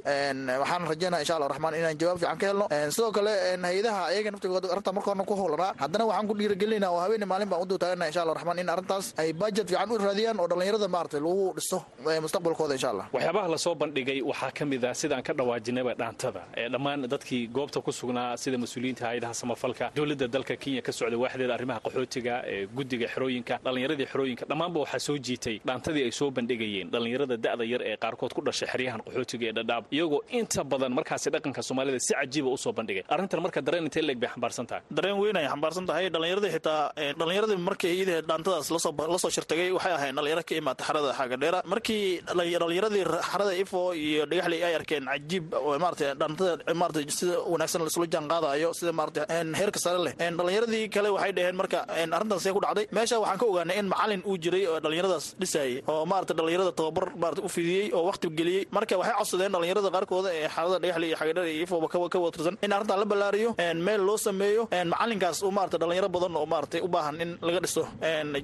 Waxaan 0.61 0.83
rajaynaa 0.91 1.19
insha 1.23 1.35
allah 1.35 1.49
raxmaan 1.49 1.73
inaan 1.79 1.97
jawaab 2.01 2.17
fiican 2.21 2.37
ka 2.41 2.45
helno. 2.47 2.65
Sidoo 2.95 3.11
kale 3.11 3.33
hay'adaha 3.63 4.01
ayaga 4.19 4.31
naftigooda 4.35 4.67
arrinta 4.75 4.91
marka 4.97 5.09
horna 5.11 5.23
ku 5.31 5.35
howlanaa 5.41 5.71
haddana 5.83 6.05
waxaan 6.11 6.27
ku 6.29 6.33
dhiirigelinaa 6.39 6.91
oo 6.95 6.99
habeene 7.05 7.25
maalin 7.33 7.49
baan 7.53 7.61
u 7.63 7.65
dowtaagana 7.71 8.05
insha 8.11 8.21
allah 8.23 8.35
raxmaan 8.39 8.59
in 8.63 8.69
arrintaas 8.75 9.05
ay 9.23 9.29
budget 9.43 9.67
fiican 9.71 9.91
u 9.91 9.97
raadiyaan 10.07 10.39
oo 10.43 10.47
dhallinyarada 10.51 10.87
maarata 10.95 11.17
lagu 11.25 11.45
dhiso 11.59 11.79
mustaqbalkooda 12.25 12.73
insha 12.77 12.89
allah. 12.93 13.05
Waxyaabaha 13.15 13.47
la 13.53 13.57
soo 13.65 13.75
bandhigay 13.81 14.19
waxaa 14.31 14.51
ka 14.57 14.65
mid 14.71 14.83
ah 14.85 14.93
sidaan 15.01 15.23
ka 15.27 15.33
dhawaajinayba 15.39 15.93
dhaantada. 16.01 16.41
Ee 16.61 16.67
dhammaan 16.73 17.07
dadkii 17.13 17.41
goobta 17.57 17.81
ku 17.81 17.91
sugnaa 17.99 18.37
sida 18.43 18.57
mas'uuliyiinta 18.63 19.03
hay'adaha 19.09 19.33
samafalka 19.41 19.85
dowladda 19.97 20.27
dalka 20.35 20.55
kenya 20.63 20.81
ka 20.87 20.91
socda 20.99 21.17
waaxdeeda 21.23 21.53
arrimaha 21.57 21.79
qaxootiga 21.85 22.33
ee 22.53 22.59
guddiga 22.77 23.07
xerooyinka 23.13 23.55
dhallinyaradii 23.65 24.07
xerooyinka 24.11 24.43
dhammaanba 24.51 24.77
waxaa 24.83 24.99
soo 25.07 25.17
jiitay 25.27 25.55
dhaantadii 25.69 26.03
ay 26.07 26.11
soo 26.19 26.29
bandhigayeen 26.37 26.87
dhallinyarada 26.93 27.35
da'da 27.45 27.63
yar 27.73 27.81
ee 27.91 27.95
qaarkood 28.03 28.33
ku 28.37 28.41
dhashay 28.47 28.67
xeryahan 28.73 29.01
qaxootiga 29.07 29.45
ee 29.49 29.53
dhadhaab. 29.59 29.83
Iyagoo 29.97 30.21
inta 30.39 30.63
badan 30.71 30.91
markaasi 30.99 31.29
dhaqanka 31.35 31.61
soomaalida 31.69 31.99
si 32.07 32.13
cajiiba 32.19 32.49
u 32.49 32.57
soo 32.65 32.73
bandhigay. 32.79 33.03
Arrintan 33.13 33.41
marka 33.45 33.61
dareen 33.67 33.85
intee 33.89 34.03
leeg 34.09 34.19
bay 34.23 34.29
xambaarsan 34.33 34.65
tahay 34.69 34.81
dareen 34.97 35.17
weyn 35.21 35.37
ay 35.41 35.45
xambaarsan 35.53 35.85
tahay 35.89 36.05
dhallinyaradii 36.15 36.51
xitaa 36.57 36.81
dhallinyaradii 37.21 37.57
markii 37.69 37.93
iyadii 37.97 38.19
dhaantadaas 38.29 38.67
la 39.13 39.17
soo 39.23 39.29
shirtagay 39.37 39.69
waxay 39.77 39.93
ahayn 39.99 40.15
dhalinyaro 40.19 40.43
ka 40.49 40.53
imaata 40.61 40.83
xarada 40.89 41.09
xaagadheera 41.19 41.59
markii 41.73 42.03
dhallinyaradii 42.37 43.03
xarada 43.31 43.53
ifo 43.63 43.81
iyo 44.05 44.23
dhagaxley 44.31 44.61
ay 44.67 44.73
arkeen 44.79 45.05
cajiib 45.13 45.45
maarata 45.83 46.07
dhaantada 46.21 46.73
maarata 46.81 46.99
sida 47.19 47.35
wanaagsan 47.53 47.81
laisula 47.85 48.07
jaan 48.13 48.25
qaadayo 48.33 48.69
sida 48.79 48.91
maarata 48.99 49.21
heerka 49.59 49.79
sare 49.85 49.99
leh. 50.05 50.13
Dhallinyaradii 50.39 50.83
kale 50.95 51.09
waxay 51.15 51.31
dhaheen 51.37 51.55
marka 51.61 51.79
arrintaas 52.17 52.41
see 52.45 52.53
ku 52.55 52.59
dhacday. 52.65 52.85
Meesha 52.97 53.15
waxaan 53.23 53.37
ka 53.41 53.45
ogaanay 53.51 53.77
in 53.81 53.87
macalin 53.93 54.21
uu 54.31 54.37
jiray 54.43 54.63
oo 54.71 54.77
dhallinyaradaas 54.83 55.25
dhisayay 55.41 55.73
oo 55.93 56.05
maarata 56.11 56.33
dhallinyarada 56.39 56.71
tababar 56.79 57.05
maarata 57.23 57.41
u 57.41 57.49
fidiyey 57.55 57.85
oo 57.97 58.03
waqti 58.09 58.27
geliyey. 58.39 58.63
Marka 58.77 58.95
waxay 59.01 59.15
codsadeen 59.19 59.51
dhallinyarada 59.55 59.89
qaarkooda 59.95 60.29
ee 60.39 60.47
xarada 60.55 60.77
dhagaxley 60.83 61.07
iyo 61.09 61.17
xaagadheer 61.21 61.47
iyo 61.55 61.63
ifoba 61.67 61.87
ka 62.13 62.17
watirsan 62.25 62.55
in 62.65 62.71
arrintan 62.77 62.99
la 62.99 63.05
ballaariyo. 63.11 63.49
Meel 63.87 63.98
loo 64.07 64.17
sameeyo 64.27 64.63
macalinkaas 64.93 65.39
maarata 65.57 65.77
dhalinyaro 65.81 66.09
badan 66.15 66.33
oo 66.41 66.45
maarata 66.53 66.77
u 66.83 66.87
baahan 66.95 67.15
in 67.23 67.31
laga 67.47 67.59
dhiso 67.65 67.83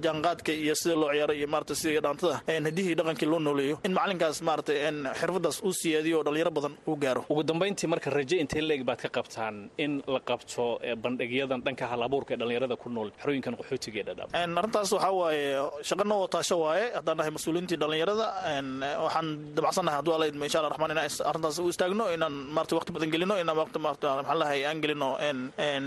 jaanqaadka 0.06 0.52
iyo 0.64 0.76
sida 0.82 0.96
loo 1.02 1.10
ciyaaro 1.16 1.34
iyo 1.40 1.48
maarata 1.54 1.74
sida 1.82 2.00
dhaantada 2.06 2.36
hadihii 2.68 2.96
dhaqankii 3.00 3.28
loo 3.34 3.40
nooleeyo 3.48 3.76
in 3.88 3.94
macalinkaas 3.98 4.38
maarata 4.50 4.74
xirfadaas 5.20 5.58
uu 5.68 5.74
siyaadiyo 5.82 6.16
oo 6.20 6.24
dhalinyaro 6.28 6.52
badan 6.58 6.74
uu 6.90 6.96
gaaro. 7.04 7.22
Ugu 7.32 7.44
dambayntii 7.50 7.88
marka 7.94 8.10
raje 8.18 8.36
intee 8.44 8.62
leeg 8.70 8.82
baad 8.90 9.00
ka 9.06 9.10
qabtaan 9.18 9.56
in 9.84 9.92
la 10.14 10.20
qabto 10.30 10.66
bandhigyadan 11.04 11.62
dhanka 11.66 11.86
hal 11.92 12.02
abuurka 12.08 12.32
ee 12.34 12.38
dhallinyarada 12.42 12.76
ku 12.84 12.88
nool 12.96 13.10
xerooyinkan 13.22 13.54
qaxootiga 13.60 14.00
ee 14.02 14.06
dhadhaab? 14.10 14.30
Arrintaas 14.60 14.92
waxaa 14.96 15.12
waaye 15.20 15.46
shaqana 15.90 16.14
oo 16.22 16.28
taasho 16.36 16.56
waaye 16.66 16.86
haddaan 16.98 17.18
nahay 17.20 17.32
mas'uuliyiintii 17.38 17.78
dhallinyarada 17.84 18.26
waxaan 19.06 19.28
dabacsannahay 19.56 19.98
hadduu 20.00 20.14
alla 20.16 20.26
idmo 20.32 20.44
insha 20.48 20.60
allah 20.60 20.72
raxmaan 20.74 20.92
inaan 20.96 21.10
arrintaas 21.32 21.58
u 21.60 21.70
istaagno 21.74 22.06
inaan 22.16 22.34
maarata 22.56 22.74
waqti 22.80 22.92
badan 22.96 23.10
gelino 23.16 23.36
inaan 23.44 23.58
waqti 23.62 23.80
maarata 23.86 24.08
maxaan 24.20 24.40
lahay 24.42 24.60
aan 24.70 24.80
gelino 24.84 25.10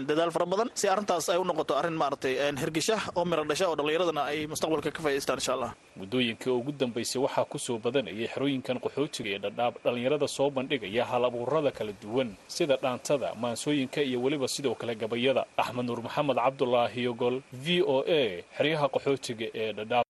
dadaal 0.08 0.30
fara 0.36 0.46
badan 0.52 0.68
si 0.80 0.86
arrintaas 0.92 1.26
ay 1.32 1.38
u 1.38 1.44
noqoto 1.50 1.72
arrin 1.80 1.96
maaragtay 2.02 2.34
hirgisha 2.62 2.96
oo 3.18 3.24
miro 3.30 3.44
dhasha 3.50 3.66
oo 3.70 3.76
dhallinyaradana 3.78 4.22
ay 4.30 4.38
mustaqbalka 4.52 4.90
ka 4.96 5.00
faa'idaystaan 5.04 5.38
insha 5.40 5.52
allah. 5.56 5.70
Muddooyinkii 6.00 6.50
ugu 6.58 6.72
dambaysay 6.80 7.20
waxaa 7.24 7.44
ku 7.52 7.58
soo 7.66 7.78
badanayay 7.84 8.28
xerooyinkan 8.34 8.76
qaxootiga 8.84 9.30
ee 9.36 9.38
dhadhaab 9.44 9.74
dhallinyarada 9.84 10.28
soo 10.36 10.48
bandhigaya 10.56 11.04
hal 11.10 11.24
abuurada 11.28 11.70
kala 11.78 11.92
duwan 12.02 12.30
sida 12.56 12.76
dhaantada 12.82 13.28
maansooyinka 13.42 14.00
iyo 14.08 14.18
weliba 14.24 14.48
sidoo 14.54 14.74
kale 14.80 14.94
gabayada. 15.02 15.42
Axmed 15.62 15.84
nuur 15.88 16.00
maxamed 16.06 16.36
cabdulaahi 16.44 17.00
yogol 17.08 17.36
v 17.64 17.82
o 17.82 17.96
a 18.20 18.22
xeryaha 18.58 18.86
qaxootiga 18.94 19.46
ee 19.62 19.72
dhadhaab. 19.78 20.04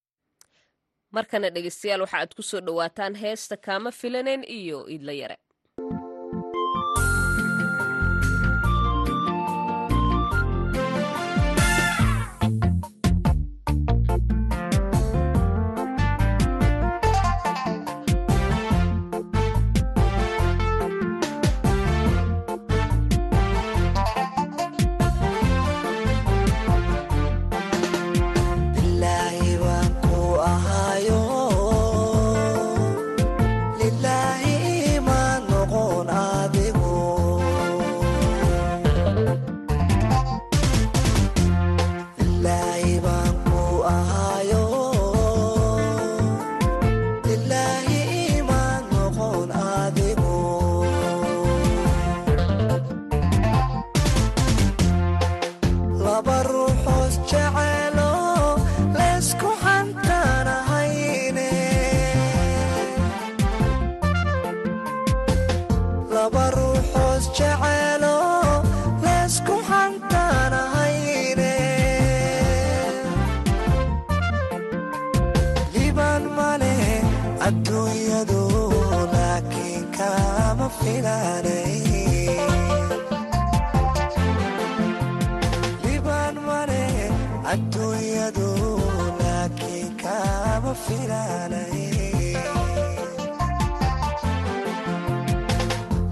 Markana 1.16 1.48
dhegeystayaal 1.54 2.00
waxa 2.04 2.18
aad 2.22 2.32
ku 2.38 2.42
soo 2.50 2.60
dhowaataan 2.60 3.14
heesta 3.22 3.56
kaama 3.66 3.90
filaneen 4.00 4.42
iyo 4.58 4.78
iidla 4.94 5.12
yare 5.22 5.36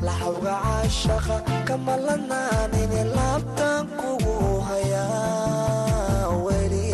laxawga 0.07 0.55
caashaqa 0.65 1.37
kama 1.69 1.95
lanaanine 2.07 3.01
laabtan 3.17 3.83
kugu 3.99 4.35
hayaa 4.69 6.29
weli 6.45 6.91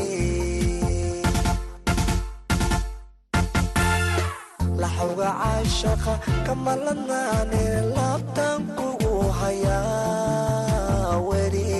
laxawga 4.82 5.28
caashaqa 5.40 6.14
kama 6.46 6.72
lanaanine 6.84 7.80
laabtan 7.96 8.58
kugu 8.78 9.14
hayaa 9.40 11.16
weli 11.28 11.70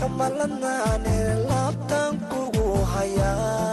kama 0.00 0.28
lanaanine 0.28 1.34
laabtan 1.48 2.18
kugu 2.30 2.66
hayaa 2.92 3.63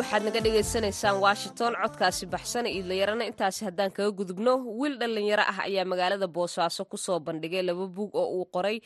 waxaad 0.00 0.22
naga 0.26 0.40
dhagaysanaysaan 0.44 1.16
washington 1.26 1.72
codkaasi 1.82 2.24
baxsana 2.34 2.68
iidlayarana 2.76 3.24
intaasi 3.30 3.60
haddaan 3.68 3.90
kaga 3.96 4.10
gudubno 4.18 4.52
wiil 4.80 4.94
dhallinyaro 5.00 5.44
ah 5.52 5.58
ayaa 5.68 5.84
magaalada 5.92 6.26
boosaaso 6.36 6.82
ku 6.90 6.96
soo 6.96 7.18
bandhigay 7.26 7.62
laba 7.68 7.86
buug 7.96 8.10
oo 8.14 8.28
uu 8.38 8.46
qoray 8.54 8.76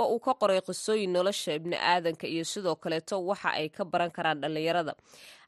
oo 0.00 0.06
uu 0.14 0.20
ka 0.26 0.32
qoray 0.40 0.60
qisooyin 0.68 1.12
nolosha 1.16 1.50
ibni 1.58 1.76
aadanka 1.76 2.26
iyo 2.34 2.44
sidoo 2.52 2.76
kaleeto 2.82 3.14
waxa 3.30 3.48
ay 3.58 3.68
ka 3.68 3.84
baran 3.84 4.10
karaan 4.16 4.40
dhallinyarada. 4.42 4.94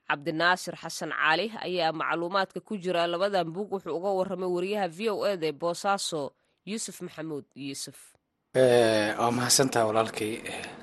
Cabdinaasir 0.08 0.74
xasan 0.82 1.10
cali 1.20 1.46
ayaa 1.66 1.92
macluumaadka 1.92 2.60
ku 2.60 2.76
jira 2.76 3.06
labadan 3.06 3.48
buug. 3.54 3.72
Wuxuu 3.72 3.96
uga 3.98 4.10
waramay 4.18 4.50
wariyaha 4.56 4.88
v 4.96 4.98
o 5.10 5.24
eda 5.32 5.46
ee 5.48 5.52
boosaaso 5.62 6.20
yuusuf 6.68 7.00
maxamuud 7.06 7.44
yuusuf 7.56 8.13
waa 8.58 9.30
mahadsantaha 9.34 9.86
walaalkay 9.90 10.38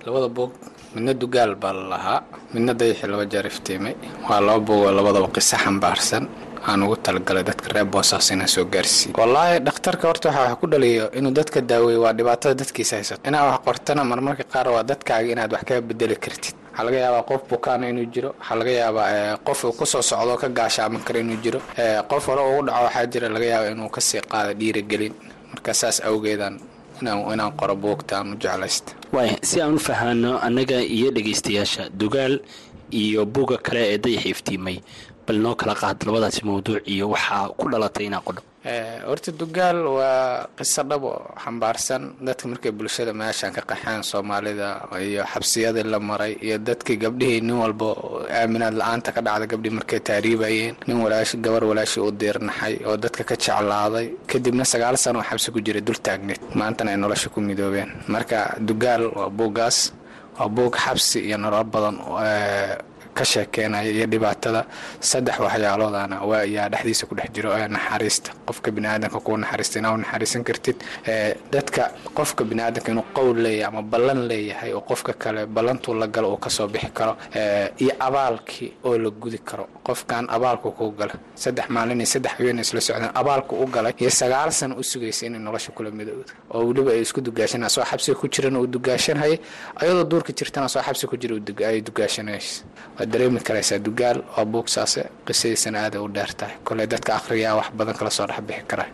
labada 0.06 0.28
boog 0.28 0.51
midna 0.96 1.13
dugaal 1.13 1.56
baa 1.56 1.72
la 1.74 1.84
lahaa 1.94 2.20
midna 2.54 2.74
dayaxii 2.74 3.08
laba 3.08 3.25
jeer 3.32 3.46
iftiimay. 3.48 3.96
Waa 4.30 4.42
laba 4.42 4.60
boog 4.60 4.84
oo 4.86 4.92
labadaba 4.92 5.28
qiso 5.32 5.56
xambaarsan. 5.58 6.28
Aan 6.68 6.84
ugu 6.84 6.96
talagalay 6.98 7.44
dadka 7.44 7.70
reer 7.74 7.86
boosaas 7.86 8.30
inaan 8.32 8.48
soo 8.48 8.66
gaarsiiyo 8.66 9.16
wallaahi 9.18 9.60
dhakhtarka 9.66 10.08
horta 10.08 10.30
waxa 10.30 10.42
wax 10.50 10.60
ku 10.62 10.68
dhaliyo 10.68 11.06
inuu 11.18 11.32
dadka 11.32 11.62
daaweeyo 11.62 12.01
waa 12.06 12.13
dhibaatada 12.13 12.54
dadkiisa 12.62 12.96
haysato 12.96 13.24
inaad 13.30 13.48
wax 13.51 13.60
qortana 13.66 14.04
marmarka 14.04 14.44
qaar 14.44 14.68
waa 14.70 14.84
dadkaaga 14.84 15.32
inaad 15.32 15.51
wax 15.54 15.63
kaga 15.63 15.82
bedeli 15.82 16.16
kartid. 16.16 16.54
Waxaa 16.72 16.84
laga 16.86 16.98
yaabaa 16.98 17.24
qof 17.30 17.42
bukaana 17.50 17.88
inuu 17.90 18.06
jiro. 18.13 18.30
Waxaa 18.40 18.56
laga 18.60 18.72
yaabaa 18.72 19.38
qof 19.48 19.63
uu 19.63 19.72
ku 19.74 19.86
soo 19.86 20.01
socdo 20.01 20.36
ka 20.38 20.48
gaashaaman 20.50 21.01
kara 21.08 21.20
inuu 21.20 21.40
jiro. 21.44 21.60
Qof 22.10 22.28
hore 22.28 22.42
ugu 22.51 22.62
dhaco 22.68 22.84
waxaa 22.86 23.06
jira 23.12 23.28
laga 23.30 23.46
yaaba 23.46 23.68
inuu 23.74 23.90
ka 23.90 24.01
sii 24.01 24.22
qaado 24.22 24.54
dhiirigelin. 24.54 25.13
Marka 25.51 25.74
saas 25.74 25.98
awgeedaan 26.06 26.60
inaan 27.08 27.51
qoro 27.60 27.75
buugtaan 27.75 28.34
u 28.34 28.36
jeclaysta. 28.36 28.93
Waaya 29.13 29.38
si 29.41 29.62
aan 29.62 29.74
u 29.75 29.79
fahaano 29.79 30.39
annaga 30.39 30.81
iyo 30.81 31.12
dhegaystayaasha 31.12 31.89
dugaal 31.89 32.39
iyo 32.91 33.25
buugga 33.25 33.58
kale 33.58 33.81
ee 33.93 33.98
dayaxa 33.98 34.29
iftiimay 34.29 34.77
bal 35.25 35.38
noo 35.44 35.56
kala 35.60 35.74
qaad 35.82 35.98
labadaasi 36.08 36.42
mawduuc 36.48 36.82
iyo 36.94 37.06
waxaa 37.13 37.50
ku 37.60 37.66
dhalatay 37.72 38.06
inaa 38.10 38.24
qodho. 38.28 38.42
Horta 39.10 39.32
dugaal 39.40 39.80
waa 39.98 40.46
qiso 40.58 40.82
dhab 40.90 41.04
oo 41.04 41.20
xambaarsan. 41.44 42.01
Dadka 42.25 42.46
markay 42.51 42.72
bulshada 42.78 43.13
meeshaan 43.20 43.54
ka 43.58 43.62
qaxeen 43.70 44.04
soomaalida 44.12 44.68
iyo 45.08 45.24
xabsiyadii 45.34 45.86
la 45.94 46.00
maray 46.00 46.34
iyo 46.46 46.58
dadkii 46.68 46.98
gabdhihii 47.04 47.42
nin 47.48 47.58
walba 47.63 47.88
aaminaad 48.40 48.75
la'aanta 48.82 49.10
ka 49.16 49.22
dhacda 49.25 49.46
gabdhii 49.51 49.74
markay 49.78 50.00
taariibayeen. 50.08 50.75
Nin 50.88 50.98
walaash 51.04 51.34
gabar 51.46 51.63
walaashii 51.70 52.04
u 52.08 52.12
diirnaxay 52.22 52.75
oo 52.90 52.98
dadka 53.04 53.24
ka 53.30 53.36
jeclaaday. 53.44 54.08
Kadibna 54.30 54.63
sagaal 54.72 54.98
sano 55.04 55.20
oo 55.20 55.25
xabsi 55.30 55.48
ku 55.54 55.60
jiray 55.66 55.82
dul 55.88 55.98
taagneed. 56.06 56.40
Maantana 56.60 56.92
ay 56.94 56.98
nolosha 57.01 57.30
ku 57.34 57.40
midoobeen. 57.42 57.90
Marka 58.13 58.38
dugaal 58.68 59.04
waa 59.18 59.30
buuggaas 59.38 59.78
waa 60.38 60.50
buug 60.56 60.74
xabsi 60.84 61.18
iyo 61.28 61.38
nolol 61.42 61.66
badan 61.74 61.98
ka 63.18 63.24
sheekeynaya 63.32 63.89
iyo 63.96 64.06
dhibaatada. 64.13 64.62
Saddex 65.10 65.36
waxyaaloodana 65.46 66.18
waa 66.30 66.44
yaa 66.56 66.70
dhexdiisa 66.74 67.03
ku 67.10 67.13
dhex 67.15 67.30
jiro 67.36 67.50
ee 67.58 67.68
naxariista 67.75 68.32
qofka 68.51 68.72
biniaadanka 68.72 69.20
kuu 69.25 69.38
naxariista 69.38 69.79
inaa 69.79 69.93
u 69.93 69.98
naxariisan 70.03 70.43
kartid. 70.43 70.77
Dadka 71.51 71.91
qofka 72.17 72.43
biniaadanka 72.43 72.91
inuu 72.91 73.05
qowl 73.15 73.38
leeyahay 73.46 73.67
ama 73.67 73.81
ballan 73.81 74.27
leeyahay 74.27 74.74
oo 74.74 74.81
qofka 74.81 75.13
kale 75.13 75.46
ballantuu 75.46 75.93
la 75.93 76.08
galo 76.08 76.27
uu 76.34 76.38
ka 76.38 76.50
soo 76.50 76.67
bixi 76.67 76.89
karo 76.93 77.13
iyo 77.79 77.91
abaalkii 78.00 78.74
oo 78.84 78.98
la 78.98 79.10
gudi 79.10 79.38
karo. 79.39 79.67
Qofkan 79.84 80.25
abaalku 80.29 80.72
kuu 80.72 80.91
gala 80.91 81.13
saddex 81.36 81.70
maalin 81.70 82.00
iyo 82.01 82.05
saddex 82.13 82.31
habeen 82.38 82.60
isla 82.60 82.81
socdeen 82.81 83.12
abaalku 83.22 83.55
u 83.63 83.65
galay 83.67 83.93
iyo 84.00 84.10
sagaal 84.10 84.51
sano 84.51 84.75
u 84.79 84.84
sugaysa 84.84 85.25
inay 85.25 85.39
nolosha 85.39 85.72
kula 85.72 85.91
midowda 85.91 86.34
oo 86.53 86.65
weliba 86.67 86.91
ay 86.91 87.01
isku 87.01 87.22
dugaashan 87.22 87.70
soo 87.70 87.84
xabsiga 87.84 88.17
ku 88.20 88.27
jiran 88.27 88.55
uu 88.58 88.67
dugaashanhayay 88.67 89.39
ayadoo 89.81 90.03
duurka 90.03 90.31
jirtana 90.34 90.67
soo 90.70 90.81
xabsi 90.81 91.08
ku 91.08 91.15
jira 91.17 91.36
ay 91.67 91.81
dugaashanaysa 91.81 92.63
waad 93.00 93.10
dareemi 93.12 93.39
karaysaa 93.39 93.79
dugaal 93.79 94.17
waa 94.38 94.46
buugsaase 94.46 95.01
qisadiisana 95.25 95.77
aada 95.84 96.01
u 96.01 96.08
dheer 96.08 96.31
tahay. 96.39 96.55
Koley 96.63 96.88
dadka 96.88 97.15
akhriyaa 97.15 97.55
wax 97.55 97.67
badan 97.77 97.96
kala 97.96 98.12
soo 98.12 98.25
dhexbixi 98.48 98.67
kara 98.71 98.86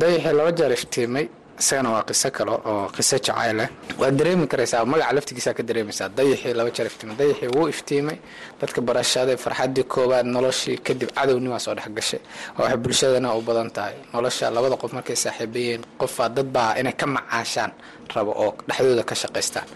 dayaxii 0.00 0.34
laba 0.38 0.50
jeer 0.58 0.72
iftiimay 0.78 1.26
isagana 1.60 1.88
waa 1.94 2.02
qiso 2.08 2.28
kale 2.36 2.50
oo 2.70 2.88
qiso 2.96 3.16
jacayleh 3.26 3.68
waad 4.00 4.14
dareemi 4.18 4.46
karaysaa 4.52 4.84
magaca 4.92 5.12
laftigiisaa 5.16 5.54
ka 5.58 5.62
dareemaysaa 5.68 6.08
dayaxii 6.18 6.52
laba 6.58 6.70
jeer 6.76 6.86
iftiimay 6.90 7.16
dayaxii 7.20 7.48
wuu 7.56 7.68
iftiimay. 7.74 8.16
Dadka 8.60 8.80
barashaday 8.88 9.36
farxaddii 9.44 9.84
koowaad 9.92 10.26
noloshii 10.36 10.76
kadib 10.86 11.10
cadownimaa 11.16 11.58
soo 11.64 11.74
dhex 11.78 11.88
gashay 11.96 12.20
oo 12.58 12.62
waxay 12.62 12.76
bulshadana 12.84 13.28
u 13.38 13.40
badan 13.48 13.70
tahay. 13.76 13.94
Nolosha 14.12 14.50
labada 14.56 14.76
qof 14.82 14.92
markay 14.96 15.16
saaxiibayeen 15.24 15.80
qofaa 16.00 16.28
dad 16.36 16.48
inay 16.80 16.92
ka 17.00 17.06
macaashaan 17.06 17.72
rabo 18.14 18.32
oo 18.42 18.50
dhexdooda 18.68 19.02
ka 19.10 19.14
shaqaystaan 19.22 19.66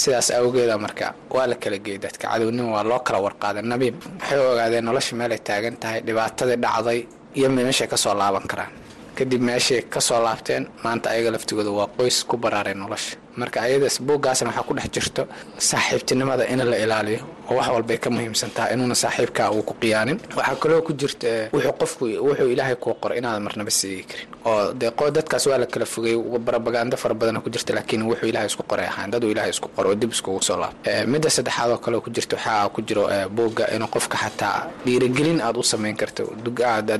sidaas 0.00 0.28
awgeeda 0.38 0.74
marka 0.84 1.14
waa 1.34 1.46
la 1.50 1.54
kala 1.62 1.78
geeyay 1.84 1.98
dadka. 2.04 2.24
Cadownima 2.32 2.70
waa 2.76 2.84
loo 2.90 2.98
kala 3.06 3.18
warqaaday. 3.26 3.62
Nabiib 3.72 3.94
waxay 4.20 4.38
ogaadeen 4.52 4.84
nolosha 4.88 5.12
meelay 5.20 5.38
taagan 5.48 5.76
tahay 5.82 6.00
dhibaatadii 6.06 6.58
dhacday 6.64 7.00
iyo 7.38 7.48
meeshay 7.50 7.86
ka 7.88 7.96
soo 7.96 8.14
laaban 8.14 8.46
karaan. 8.50 8.72
Kadib 9.16 9.40
meeshay 9.48 9.82
ka 9.92 10.00
soo 10.00 10.20
laabteen 10.26 10.68
maanta 10.84 11.10
ayaga 11.10 11.30
laftigooda 11.34 11.70
waa 11.78 11.88
qoys 11.96 12.24
ku 12.28 12.36
baraaray 12.36 12.74
nolosha 12.74 13.16
marka 13.40 13.58
ayadaas 13.66 13.96
buuggaasna 14.08 14.48
waxaa 14.50 14.66
ku 14.68 14.74
dhex 14.78 14.88
jirto 14.94 15.22
saaxiibtinimada 15.68 16.44
in 16.52 16.60
la 16.70 16.76
ilaaliyo 16.84 17.20
oo 17.50 17.56
wax 17.58 17.68
walbay 17.74 17.98
ka 17.98 18.08
muhiimsan 18.10 18.50
tahay 18.56 18.74
inuuna 18.74 18.94
saaxiibkaa 18.94 19.50
uu 19.56 19.62
ku 19.68 19.74
qiyaanin. 19.80 20.18
Waxaa 20.36 20.56
kaloo 20.62 20.82
ku 20.86 20.92
jirta 21.00 21.28
wuxuu 21.54 21.72
qofku 21.80 22.04
wuxuu 22.26 22.48
ilaahay 22.54 22.76
kuu 22.82 22.94
qoray 23.02 23.18
inaadan 23.18 23.42
marnaba 23.46 23.70
seegi 23.70 24.02
karin. 24.10 24.26
Oo 24.44 24.72
dee 24.80 24.90
dadkaas 25.16 25.46
waa 25.50 25.58
la 25.62 25.66
kala 25.66 25.86
fogay 25.86 26.16
barabaganda 26.46 26.96
fara 26.96 27.14
badana 27.14 27.40
ku 27.44 27.48
jirta 27.54 27.72
laakiin 27.76 28.02
wuxuu 28.10 28.28
ilaahay 28.30 28.48
isku 28.52 28.62
qoray 28.70 28.86
ahaan 28.92 29.10
dad 29.12 29.24
uu 29.24 29.30
ilaahay 29.34 29.50
isku 29.56 29.68
qoray 29.76 29.90
oo 29.92 29.94
dib 30.02 30.10
iskugu 30.12 30.42
soo 30.48 30.56
laabto 30.62 30.90
midda 31.12 31.30
saddexaad 31.36 31.70
oo 31.70 32.00
ku 32.04 32.10
jirta 32.16 32.36
waxaa 32.36 32.68
ku 32.74 32.80
jiro 32.88 33.04
buugga 33.36 33.64
inuu 33.74 33.88
qofka 33.94 34.16
xataa 34.22 34.58
dhiirigelin 34.84 35.40
aad 35.40 35.56
u 35.56 35.62
samayn 35.62 35.96
karto. 35.96 36.22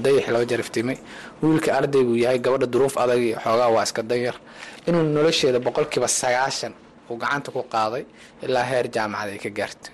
Dayax 0.04 0.28
laba 0.32 0.44
jeer 0.50 0.60
iftiimay 0.60 0.98
wiilka 1.42 1.70
arday 1.78 2.02
buu 2.06 2.16
yahay 2.16 2.38
gabadha 2.38 2.66
duruuf 2.66 2.94
adag 3.02 3.20
xoogaa 3.44 3.68
waa 3.74 3.82
iska 3.86 4.02
danyar 4.02 4.36
inuu 4.88 5.02
nolosheeda 5.16 5.58
boqolkiiba 5.66 6.08
sagaashan 6.20 6.72
uu 7.10 7.16
gacanta 7.22 7.48
ku 7.54 7.60
qaaday 7.74 8.04
ilaa 8.46 8.64
heer 8.70 8.86
jaamacad 8.94 9.28
ay 9.34 9.38
ka 9.44 9.50
gaarta 9.58 9.88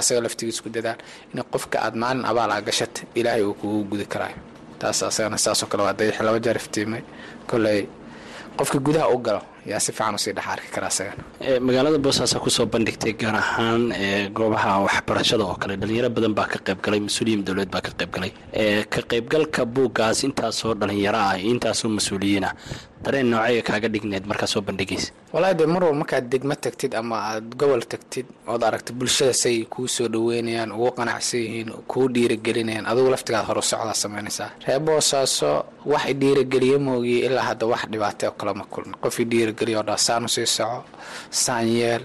asaga 0.00 0.20
laftigiis 0.24 0.58
ku 0.64 0.68
dadaal 0.76 0.98
in 1.34 1.40
qofka 1.52 1.76
aad 1.86 1.94
maalin 2.02 2.24
abaal 2.30 2.50
a 2.56 2.60
gashata 2.68 3.00
ilaahay 3.18 3.42
uu 3.48 3.54
kugu 3.60 3.80
gudi 3.90 4.06
karaayo. 4.12 4.38
Taas 4.80 5.02
asagana 5.02 5.38
saasoo 5.44 5.66
kale 5.70 5.82
waa 5.86 5.92
dayax 5.98 6.18
laba 6.26 6.38
jeer 6.44 6.56
iftiimay. 6.62 7.02
Koley 7.50 7.80
qofka 8.58 8.78
gudaha 8.86 9.06
u 9.14 9.18
galo 9.26 9.42
yaa 9.70 9.80
si 9.84 9.90
fiican 9.96 10.14
u 10.14 10.18
sii 10.24 10.32
dhex 10.36 10.46
arki 10.54 10.68
kara 10.74 10.86
asagana 10.92 11.22
magaalada 11.66 11.98
boosaasaa 12.04 12.40
ku 12.44 12.50
soo 12.56 12.66
bandhigtay 12.72 13.12
gaar 13.20 13.34
ahaan 13.42 13.82
goobaha 14.36 14.70
waxbarashada 14.86 15.44
oo 15.50 15.56
kale. 15.62 15.74
Dhalinyaro 15.80 16.10
badan 16.16 16.34
baa 16.38 16.46
ka 16.52 16.58
qaybgalay 16.66 17.00
mas'uuliyiin 17.06 17.42
dowlad 17.46 17.70
baa 17.74 17.82
ka 17.86 17.90
qaybgalay 18.00 18.32
ka 18.92 19.00
qaybgalka 19.10 19.60
buuggaas 19.74 20.18
intaasoo 20.26 20.74
dhalinyaro 20.80 21.18
ah 21.30 21.36
intaasoo 21.52 21.88
mas'uuliyiin 21.98 22.44
ah 22.48 22.54
dareen 23.04 23.26
noocaya 23.30 23.62
kaaga 23.68 23.88
dhigneed 23.94 24.24
markaa 24.30 24.46
soo 24.52 24.62
bandhigaysa 24.68 25.10
walahi 25.34 25.54
dee 25.58 25.66
mar 25.74 25.82
walba 25.84 25.98
markaad 26.02 26.24
degmo 26.32 26.54
tagtid 26.64 26.92
ama 26.94 27.16
aad 27.30 27.46
gobol 27.60 27.82
tagtid 27.92 28.26
ood 28.52 28.62
aragta 28.68 28.92
bulshada 28.98 29.32
say 29.42 29.64
kuu 29.72 29.88
soo 29.88 30.08
dhaweynayaan 30.14 30.70
ugu 30.72 30.90
qanacsan 30.98 31.40
yihiin 31.44 31.68
kuu 31.90 32.06
dhiiragelinayaan 32.14 32.86
adigu 32.90 33.10
laftigaad 33.14 33.46
horu 33.48 33.62
samaynaysaa 34.02 34.50
ree 34.66 34.78
boosaaso 34.86 35.50
wax 35.92 36.04
i 36.12 36.14
dhiirageliye 36.14 36.76
moogiye 36.78 37.26
ilaa 37.26 37.42
hadda 37.50 37.66
wax 37.72 37.82
dhibaatay 37.92 38.28
oo 38.28 38.34
kalama 38.40 38.64
kulmin. 38.72 38.94
Qof 39.02 39.18
i 39.20 39.24
dhiirageliya 39.24 39.78
oo 39.80 39.86
dhaa 39.88 39.96
saanu 40.06 40.28
sii 40.28 40.46
soco 40.46 40.84
saan 41.30 41.66
yeel 41.68 42.02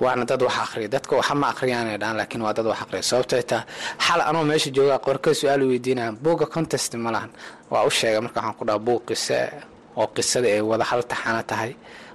waana 0.00 0.24
dad 0.24 0.42
wax 0.42 0.56
akhriya. 0.64 0.88
Dadka 0.88 1.16
waxa 1.16 1.34
ma 1.34 1.52
dhaan 1.54 2.16
laakiin 2.18 2.42
waa 2.42 2.52
dad 2.52 2.66
wax 2.66 2.78
akhriya. 2.82 3.02
Sababtay 3.02 3.42
taa 3.42 3.62
xal 4.06 4.20
anoo 4.20 4.44
meesha 4.44 4.70
joogaa 4.76 4.98
qorka 4.98 5.30
su'aal 5.34 5.62
weydiinayaan 5.70 6.16
buugga 6.24 6.46
contest 6.46 6.94
ma 6.94 7.10
waa 7.70 7.84
u 7.86 7.90
sheegay 7.90 8.20
marka 8.20 8.40
waxaan 8.40 8.56
ku 8.58 8.64
dhaha 8.64 8.78
buug 8.78 9.02
qise 9.08 9.38
oo 9.96 10.06
qisada 10.16 10.48
ay 10.48 10.60
wada 10.70 10.84
hal 10.90 11.02
taxana 11.12 11.42
tahay 11.42 11.72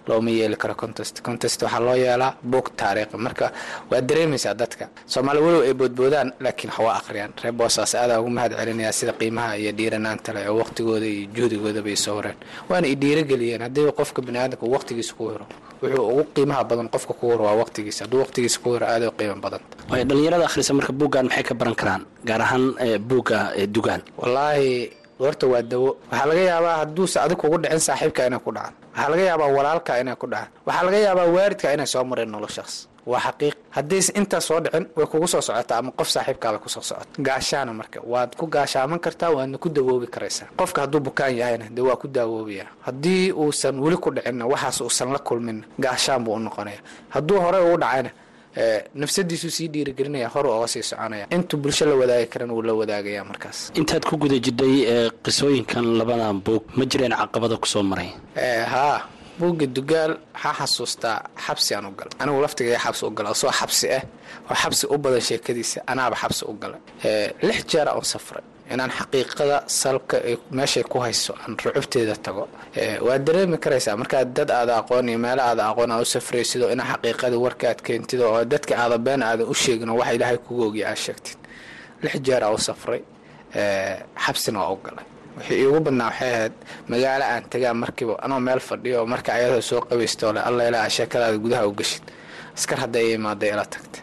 looma 0.07 0.31
yeeli 0.31 0.55
karo 0.55 0.75
contest. 0.75 1.19
Contest 1.27 1.61
waxaa 1.63 1.79
loo 1.85 1.95
yeelaa 1.95 2.33
buug 2.51 2.67
taariikhi 2.79 3.17
marka 3.25 3.51
waad 3.91 4.05
dareemaysaa 4.09 4.53
dadka. 4.61 4.85
Soomaali 5.05 5.39
walow 5.45 5.61
ay 5.67 5.73
boodboodaan 5.73 6.29
laakiin 6.39 6.71
wax 6.71 6.79
waa 6.87 6.95
akhriyaan 6.99 7.31
reer 7.43 7.53
boosaas 7.59 7.91
aadaa 7.95 8.19
ugu 8.21 8.29
mahad 8.37 8.51
celinayaa 8.59 8.91
sida 8.99 9.13
qiimaha 9.19 9.57
iyo 9.61 9.71
dhiiranaanta 9.77 10.29
leh 10.35 10.47
oo 10.49 10.57
waqtigooda 10.63 11.05
iyo 11.05 11.27
juhdigoodaba 11.35 11.89
ay 11.89 11.95
soo 12.05 12.15
horeen 12.17 12.37
waana 12.69 12.87
i 12.87 12.95
dhiirageliyeen 13.01 13.61
haddii 13.67 13.91
qofka 13.99 14.19
baniaadamka 14.27 14.65
waqtigiisa 14.75 15.13
ku 15.17 15.23
hiro 15.31 15.45
wuxuu 15.81 16.05
ugu 16.11 16.23
qiimaha 16.35 16.63
badan 16.69 16.87
qofka 16.93 17.13
ku 17.19 17.25
hiro 17.31 17.43
waa 17.47 17.55
waqtigiisa. 17.61 17.99
Hadduu 18.05 18.19
waqtigiisa 18.23 18.57
ku 18.63 18.67
hiro 18.73 18.85
aaday 18.87 19.07
u 19.11 19.11
qiimo 19.19 19.35
waay 19.91 20.03
dhalinyarada 20.09 20.45
akhrisa 20.49 20.71
marka 20.73 20.93
buuggan 20.99 21.25
maxay 21.27 21.43
ka 21.49 21.53
baran 21.59 21.75
karaan 21.81 22.01
gaar 22.27 22.41
ahaan 22.45 22.63
buugga 23.09 23.37
dugaan? 23.75 24.01
Wallaahi 24.21 24.91
horta 25.19 25.47
waa 25.47 25.61
dawo. 25.61 25.97
Waxaa 26.11 26.25
laga 26.29 26.41
yaabaa 26.51 26.75
hadduuse 26.81 27.17
adig 27.19 27.37
kugu 27.37 27.57
dhicin 27.57 27.79
saaxiibka 27.79 28.27
inay 28.27 28.39
ku 28.39 28.51
dhacan 28.51 28.73
waxaa 28.95 29.09
laga 29.11 29.23
yaabaa 29.29 29.49
walaalka 29.57 29.99
inay 30.01 30.15
ku 30.15 30.27
dhacan 30.27 30.49
waxaa 30.65 30.83
laga 30.85 30.97
yaabaa 31.05 31.27
waaridka 31.35 31.73
inay 31.73 31.87
soo 31.87 32.03
mareen 32.03 32.29
noloshaas 32.31 32.73
waa 33.07 33.19
xaqiiq. 33.25 33.55
Haddayse 33.75 34.11
intaas 34.19 34.45
soo 34.47 34.59
dhicin 34.59 34.85
way 34.95 35.05
kugu 35.11 35.27
soo 35.27 35.41
socotaa 35.41 35.77
ama 35.79 35.91
qof 35.91 36.09
saaxiibkaaba 36.09 36.59
ku 36.59 36.69
soo 36.69 36.81
socota. 36.81 37.07
Gaashaana 37.19 37.73
marka. 37.73 37.99
Waad 38.03 38.35
ku 38.35 38.45
gaashaaman 38.47 38.99
kartaa 38.99 39.31
waadna 39.31 39.57
ku 39.57 39.69
dawoobi 39.69 40.07
karaysaa. 40.07 40.47
Qofka 40.59 40.81
hadduu 40.81 40.99
bukaan 40.99 41.35
yahayna 41.39 41.65
dee 41.71 41.81
waa 41.87 41.95
ku 41.95 42.07
daawoobayaa 42.07 42.67
haddii 42.85 43.31
uusan 43.31 43.79
weli 43.79 43.97
ku 43.97 44.11
dhicinna 44.11 44.45
waxaas 44.45 44.81
uusan 44.81 45.11
la 45.15 45.19
kulmin 45.19 45.63
gaashaan 45.79 46.23
buu 46.23 46.33
u 46.35 46.39
noqonaya 46.39 46.79
hadduu 47.09 47.39
horey 47.39 47.61
ugu 47.63 47.77
dhacayna 47.77 48.09
nafsadiisuu 49.01 49.49
sii 49.57 49.67
dhiirigelinaya 49.73 50.27
hor 50.33 50.45
ooga 50.47 50.67
sii 50.67 50.83
soconaya. 50.83 51.25
Intuu 51.35 51.57
bulsho 51.61 51.85
la 51.85 51.95
wadaagi 51.95 52.27
karan 52.33 52.51
wuu 52.51 52.61
la 52.61 52.73
wadaagaya 52.73 53.23
markaas. 53.23 53.71
Intaad 53.79 54.03
ku 54.09 54.17
guda 54.17 54.37
jidhay 54.45 54.75
qisooyinkan 55.23 55.85
labadan 55.99 56.41
buug 56.45 56.63
ma 56.77 56.85
jireen 56.85 57.13
caqabada 57.21 57.57
ku 57.57 57.67
soo 57.67 57.83
maray? 57.83 58.09
Haa 58.73 58.99
buugga 59.39 59.65
dugaal 59.67 60.11
waxaa 60.33 60.53
xasuustaa 60.59 61.17
xabsi 61.45 61.75
aan 61.75 61.85
u 61.85 61.91
galay. 61.99 62.13
Anigu 62.19 62.41
laftigaya 62.41 62.79
xabsi 62.85 63.05
u 63.05 63.11
gala 63.17 63.33
soo 63.41 63.51
xabsi 63.59 63.85
ah 63.97 64.03
oo 64.49 64.55
xabsi 64.63 64.83
u 64.93 64.97
badan 64.97 65.21
sheekadiisa 65.21 65.79
anaaba 65.91 66.15
xabsi 66.23 66.43
u 66.51 66.53
galay. 66.61 66.79
Lix 67.47 67.59
jeera 67.71 67.91
oon 67.93 68.03
safray 68.13 68.43
inaan 68.73 68.91
xaqiiqada 68.99 69.57
salka 69.81 70.17
meeshay 70.57 70.83
ku 70.91 70.97
hayso 71.05 71.31
aan 71.41 71.53
rucubteeda 71.63 72.15
tago. 72.25 72.43
Waad 73.07 73.21
dareemi 73.27 73.57
karaysaa. 73.63 73.95
Markaad 74.01 74.27
dad 74.37 74.49
aada 74.59 74.73
aqoon 74.81 75.09
iyo 75.09 75.19
meelo 75.25 75.41
aada 75.49 75.63
aqoon 75.71 75.91
aad 75.91 76.01
u 76.05 76.09
safraysido 76.15 76.65
inaa 76.73 76.87
xaqiiqada 76.93 77.37
warka 77.45 77.65
aad 77.71 77.81
keentido 77.87 78.23
oo 78.33 78.43
dadka 78.53 78.73
aada 78.83 78.97
been 79.05 79.21
aadan 79.23 79.47
u 79.53 79.55
sheegin 79.63 79.89
oo 79.89 80.03
ilaahay 80.15 80.37
kugu 80.45 80.63
ogya 80.69 80.85
aad 80.91 80.99
sheegtid. 81.05 81.37
Lix 82.03 82.15
jeer 82.25 82.43
u 82.55 82.57
safray. 82.67 83.01
Xabsina 84.25 84.59
waa 84.63 84.71
u 84.75 84.79
galay. 84.85 85.05
Wixii 85.37 85.57
iigu 85.63 85.79
badnaa 85.85 86.07
waxay 86.09 86.31
ahayd 86.35 86.53
magaalo 86.91 87.25
aan 87.33 87.43
tagaa 87.53 87.73
markiiba 87.83 88.13
anoo 88.25 88.39
meel 88.47 88.59
fadhiyo 88.69 88.95
oo 89.01 89.05
marka 89.13 89.29
ayadoo 89.37 89.61
soo 89.69 89.81
qabaysto 89.89 90.33
le 90.35 90.39
alla 90.49 90.61
ilaa 90.69 90.89
sheekadaada 90.97 91.37
gudaha 91.43 91.63
u 91.69 91.73
gashid 91.79 92.03
askar 92.57 92.77
hadday 92.83 93.05
i 93.11 93.13
imaaday 93.19 93.49
ila 93.53 93.65
tagta 93.73 93.99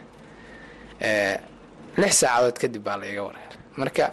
lix 2.01 2.13
saacadood 2.21 2.57
kadib 2.63 2.83
baa 2.87 2.97
la 3.01 3.07
iga 3.13 3.23
wareeray 3.27 3.59
marka 3.81 4.05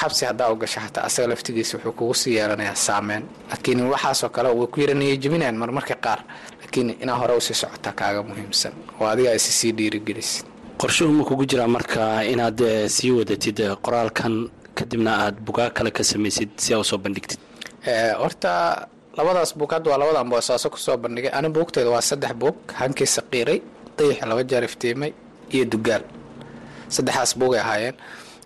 xabsi 0.00 0.24
haddaa 0.28 0.48
u 0.52 0.56
gasho 0.62 0.80
xataa 0.84 1.04
asaga 1.08 1.28
laftigiisa 1.32 1.76
wuxuu 1.78 1.92
kugu 1.98 2.14
sii 2.14 2.34
yeelanayaa 2.36 2.74
saameyn. 2.86 3.22
Laakiin 3.50 3.80
waxaasoo 3.92 4.28
kale 4.36 4.48
way 4.58 4.66
ku 4.72 4.80
yaranaya 4.80 5.16
jebinayaan 5.22 5.56
marmarka 5.62 5.94
qaar. 6.04 6.20
Laakiin 6.60 6.88
inaa 7.02 7.16
hore 7.20 7.34
u 7.36 7.40
sii 7.40 7.54
socotaa 7.62 7.92
kaaga 8.00 8.22
muhiimsan. 8.22 8.72
Oo 9.00 9.06
adiga 9.12 9.30
aysi 9.30 9.52
sii 9.58 9.72
dhiirigelisid. 9.78 10.44
Qorshuhu 10.80 11.12
ma 11.18 11.24
kugu 11.24 11.44
jiraa 11.50 11.68
marka 11.76 12.24
inaad 12.32 12.60
sii 12.96 13.10
wadatid 13.18 13.58
qoraalkan 13.84 14.34
kadibna 14.74 15.10
aad 15.24 15.36
bugaag 15.46 15.72
kale 15.76 15.90
ka 15.90 16.02
samaysid 16.04 16.50
si 16.56 16.74
aa 16.74 16.78
u 16.82 16.84
soo 16.84 16.98
bandhigtid? 16.98 17.38
Horta 18.22 18.88
labadaas 19.16 19.54
buug 19.58 19.70
hadda 19.72 19.90
waa 19.90 19.98
labadan 20.02 20.28
boosaaso 20.32 20.70
ku 20.70 20.78
soo 20.78 20.96
bandhigay. 20.96 21.30
Ani 21.38 21.48
buugteeda 21.48 21.90
waa 21.94 22.00
saddex 22.10 22.32
buug 22.34 22.56
hankii 22.80 23.06
saqiiray 23.16 23.58
dayaxa 23.98 24.26
laba 24.26 24.42
jeer 24.50 24.64
iftiimay 24.64 25.12
iyo 25.54 25.64
dugaal. 25.72 26.02
Saddexdaas 26.94 27.32
buugay 27.38 27.60
ahaayeen 27.60 27.94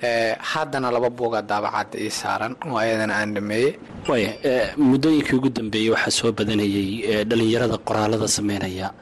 haddana 0.01 0.91
laba 0.91 1.11
buuga 1.11 1.43
daabacadda 1.43 1.99
ii 1.99 2.11
saaran 2.11 2.53
oo 2.67 2.77
ayadana 2.79 3.15
aan 3.21 3.35
dhameeyey. 3.35 3.73
Waaya 4.09 4.31
muddooyinkii 4.77 5.37
ugu 5.37 5.51
dambeeyey 5.51 5.91
waxaa 5.91 6.11
soo 6.11 6.33
badanayay 6.33 7.25
dhalinyarada 7.25 7.79
qoraalada 7.79 8.29
sameynaya 8.29 8.93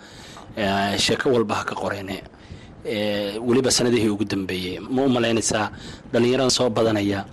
sheeko 1.04 1.28
walba 1.34 1.54
ha 1.54 1.64
ka 1.64 1.74
qoreen 1.74 2.10
weliba 3.46 3.70
sanadihii 3.70 4.08
ugu 4.08 4.24
dambeeyey. 4.24 4.78
Ma 4.80 5.02
u 5.04 5.08
malaynaysaa 5.08 5.70
dhalinyarada 6.12 6.50
soo 6.50 6.70
badanaya 6.70 7.24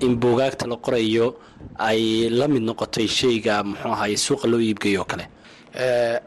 in 0.00 0.16
buugaagta 0.16 0.66
la 0.66 0.76
qorayo 0.76 1.36
ay 1.78 2.28
la 2.30 2.48
mid 2.48 2.62
noqotay 2.62 3.06
shayga 3.06 3.62
muxuu 3.62 3.92
ahaye 3.92 4.16
suuqa 4.16 4.48
loo 4.48 4.60
iibgeeyo 4.60 5.00
oo 5.00 5.04
kale. 5.04 5.24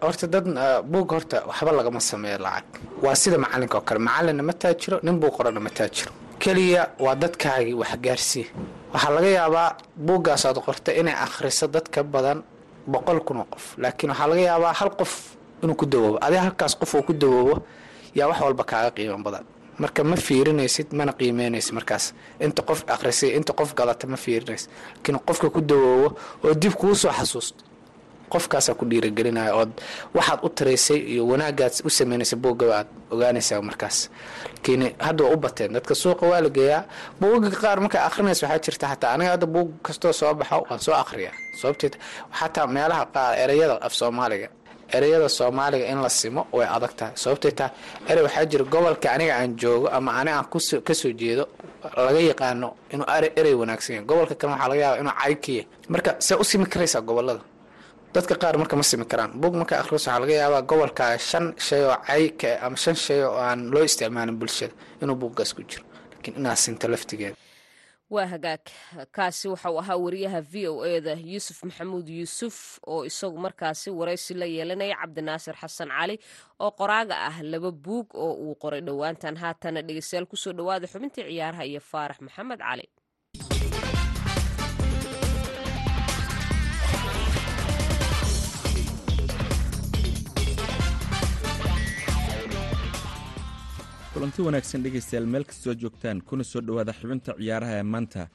Horta 0.01 0.27
dad 0.27 0.45
buug 0.91 1.09
horta 1.11 1.41
waxba 1.49 1.71
lagama 1.71 1.99
sameeyo 1.99 2.37
lacag. 2.37 2.65
Waa 3.01 3.15
sida 3.15 3.37
macalinka 3.37 3.77
oo 3.77 3.81
kale 3.81 3.99
macalinna 3.99 4.43
ma 4.43 4.53
taajiro 4.53 4.99
nin 5.03 5.17
buu 5.19 5.31
qorana 5.33 5.59
ma 5.59 5.69
taajiro 5.69 6.11
keliya 6.43 6.83
waa 7.03 7.15
dadkaagii 7.21 7.73
wax 7.81 7.91
gaarsii 8.05 8.45
waxaa 8.93 9.11
laga 9.15 9.29
yaabaa 9.39 9.69
buuggaas 10.05 10.43
aad 10.45 10.57
qorta 10.65 10.91
inay 10.99 11.15
akhriso 11.25 11.67
dad 11.75 11.85
ka 11.93 12.01
badan 12.03 12.39
boqol 12.91 13.19
kun 13.27 13.37
oo 13.41 13.47
qof. 13.53 13.65
Laakiin 13.81 14.09
waxaa 14.11 14.27
laga 14.31 14.41
yaabaa 14.49 14.73
hal 14.79 14.91
qof 14.99 15.13
inuu 15.63 15.75
ku 15.75 15.85
dawoobo. 15.85 16.17
Adi 16.25 16.35
halkaas 16.45 16.73
qof 16.81 16.91
uu 16.95 17.03
ku 17.07 17.13
dawoobo 17.13 17.55
yaa 18.17 18.27
wax 18.29 18.39
walba 18.41 18.63
kaaga 18.63 18.91
qiimo 18.95 19.17
badan. 19.23 19.43
Marka 19.81 20.03
ma 20.03 20.15
fiirinaysid 20.15 20.87
mana 20.93 21.11
qiimeynaysid 21.19 21.73
markaas. 21.73 22.13
Inta 22.45 22.61
qof 22.61 22.83
akhrisay 22.87 23.29
inta 23.37 23.53
qof 23.53 23.73
gadata 23.73 24.07
ma 24.07 24.17
fiirinaysid. 24.17 24.69
Laakiin 24.95 25.17
qofka 25.27 25.47
ku 25.49 25.61
dawoobo 25.61 26.07
oo 26.43 26.53
dib 26.61 26.73
kuu 26.75 26.95
soo 26.95 27.11
xasuusto 27.11 27.63
qofkaasaa 28.33 28.75
ku 28.79 28.83
dhiiragelinaya 28.89 29.51
ood 29.61 29.71
waxaad 30.17 30.39
u 30.45 30.49
taraysay 30.57 30.99
iyo 31.13 31.23
wanaagaad 31.31 31.73
u 31.87 31.89
sameynaysay 31.97 32.39
buuggaba 32.43 32.73
aad 32.79 32.87
ogaanaysaa 33.13 33.61
markaas. 33.69 33.97
Laakiin 34.53 34.81
hadda 35.05 35.21
waa 35.25 35.33
u 35.35 35.37
bateen 35.45 35.71
dadka 35.75 35.93
suuqa 36.01 36.23
waa 36.31 36.41
la 36.45 36.49
geeyaa. 36.57 36.81
Buugaga 37.19 37.57
qaar 37.63 37.77
markaa 37.85 38.03
akhrinaysa 38.09 38.43
waxaa 38.47 38.63
jirta 38.65 38.85
xataa 38.91 39.11
aniga 39.15 39.31
hadda 39.35 39.45
buug 39.55 39.69
kastoo 39.85 40.13
soo 40.19 40.33
baxo 40.39 40.57
waan 40.69 40.79
soo 40.85 40.95
akhriyaa. 41.03 41.33
Sababteed 41.61 41.93
xataa 42.39 42.67
meelaha 42.75 43.03
qaar 43.15 43.31
ereyada 43.43 43.75
af 43.87 43.93
soomaaliga 43.99 44.47
ereyada 44.97 45.29
soomaaliga 45.29 45.85
in 45.91 45.99
la 46.05 46.09
simo 46.09 46.41
way 46.57 46.67
adag 46.75 46.93
tahay. 46.99 47.13
Sababtay 47.23 47.51
tahay 47.59 47.71
erey 48.09 48.23
waxaa 48.27 48.45
jira 48.51 48.63
gobolka 48.73 49.07
aniga 49.15 49.33
aan 49.39 49.51
joogo 49.61 49.87
ama 49.97 50.11
ani 50.19 50.31
aan 50.31 50.45
ka 50.87 50.93
soo 51.01 51.11
jeedo 51.21 51.43
laga 52.05 52.19
yaqaano 52.31 52.67
inuu 52.93 53.05
erey 53.39 53.53
wanaagsan 53.61 53.93
yahay. 53.95 54.05
Gobolka 54.09 54.35
kale 54.39 54.51
waxaa 54.53 54.69
laga 54.71 54.81
yaaba 54.85 54.97
inuu 55.01 55.15
caykiya 55.21 55.63
marka 55.93 56.11
see 56.25 56.35
u 56.41 56.43
simi 56.49 56.65
karaysaa 56.73 57.01
gobollada 57.07 57.41
dadka 58.13 58.35
qaar 58.41 58.55
marka 58.61 58.75
ma 58.79 58.83
simi 58.89 59.05
karaan. 59.11 59.31
Buug 59.41 59.53
marka 59.59 59.75
akhriso 59.81 59.95
waxaa 59.97 60.19
laga 60.21 60.33
yaabaa 60.41 60.61
gobolka 60.69 61.05
shan 61.29 61.45
shay 61.67 61.81
oo 61.89 61.97
cayka 62.07 62.49
ama 62.65 62.77
shan 62.83 62.95
shay 63.05 63.19
oo 63.27 63.37
aan 63.47 63.59
loo 63.73 63.83
isticmaalin 63.89 64.37
bulshada 64.41 64.73
inuu 65.01 65.15
buuggaas 65.21 65.51
ku 65.55 65.61
jiro. 65.69 65.83
Laakiin 66.13 66.35
inaad 66.39 66.57
sinto 66.63 66.87
laftigeeda. 66.93 67.35
Waa 68.13 68.27
hagaag. 68.33 68.61
Kaasi 69.15 69.47
waxauu 69.53 69.79
ahaa 69.81 69.97
wariyaha 69.97 70.41
v 70.51 70.67
o 70.69 70.85
eda 70.85 71.13
yuusuf 71.31 71.57
maxamuud 71.67 72.07
yuusuf 72.17 72.77
oo 72.85 73.01
isagu 73.09 73.37
markaasi 73.45 73.89
waraysi 73.99 74.33
la 74.37 74.45
yeelanaya 74.45 74.95
cabdinaasir 75.01 75.55
xasan 75.61 75.89
cali 75.97 76.15
oo 76.63 76.71
qoraaga 76.79 77.15
ah 77.29 77.37
laba 77.41 77.71
buug 77.71 78.07
oo 78.13 78.33
uu 78.45 78.55
qoray 78.61 78.81
dhowaantan. 78.85 79.35
Haatana 79.41 79.81
dhegeystayaal 79.81 80.27
ku 80.29 80.37
soo 80.37 80.53
dhawaada 80.53 80.85
xubintii 80.87 81.25
ciyaaraha 81.25 81.65
iyo 81.65 81.81
faarax 81.81 82.17
maxamed 82.21 82.59
cali 82.61 82.85
kulanti 94.23 94.41
wanaagsan 94.41 94.83
dhegaystayaal 94.83 95.27
meel 95.27 95.43
kastoo 95.43 95.73
joogtaan 95.73 96.21
kuna 96.21 96.43
soo 96.43 96.61
dhowaada 96.61 96.93
xubinta 96.93 97.33
ciyaaraha 97.37 97.73
ee 97.79 97.83
maanta. 97.83 98.27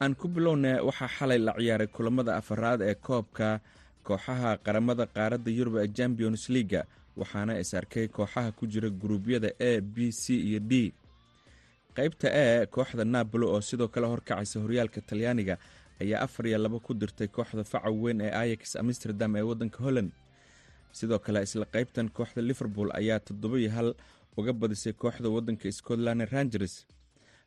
Aan 0.00 0.14
ku 0.14 0.28
bilowna 0.28 0.82
waxaa 0.84 1.08
xalay 1.08 1.38
la 1.38 1.52
ciyaaray 1.58 1.86
kulammada 1.86 2.36
afaraad 2.36 2.80
ee 2.82 2.94
koobka 2.94 3.60
kooxaha 4.04 4.56
qaramada 4.58 5.06
qaaradda 5.06 5.50
yurub 5.50 5.76
ee 5.76 5.88
champions 5.88 6.48
leaga 6.48 6.84
waxaana 7.16 7.58
is 7.60 7.74
arkay 7.74 8.08
kooxaha 8.08 8.52
ku 8.52 8.66
jira 8.66 8.90
guruubyada 8.90 9.48
a 9.60 9.80
b 9.80 10.12
c 10.12 10.34
iyo 10.48 10.60
d. 10.60 10.92
Qaybta 11.96 12.28
e 12.28 12.66
kooxda 12.66 13.04
napoli 13.04 13.46
oo 13.46 13.60
sidoo 13.60 13.88
kale 13.88 14.06
horkacaysa 14.06 14.60
horyaalka 14.60 15.00
talyaaniga 15.00 15.56
ayaa 16.00 16.20
afar 16.20 16.46
iyo 16.46 16.58
laba 16.58 16.80
ku 16.80 16.92
dirtay 16.94 17.28
kooxda 17.28 17.64
faca 17.64 17.88
weyn 17.90 18.20
ee 18.20 18.30
ayax 18.30 18.76
amsterdam 18.76 19.36
ee 19.36 19.42
waddanka 19.42 19.78
holland. 19.84 20.12
Sidoo 20.92 21.18
kale 21.18 21.42
isla 21.42 21.64
qaybtan 21.64 22.08
kooxda 22.12 22.42
liverpool 22.42 22.90
ayaa 22.92 23.20
toddoba 23.20 23.56
iyo 23.58 23.70
hal 23.70 23.94
uga 24.36 24.52
badisay 24.52 24.92
kooxda 24.92 25.28
waddanka 25.34 25.72
scotland 25.72 26.22
rangers. 26.32 26.74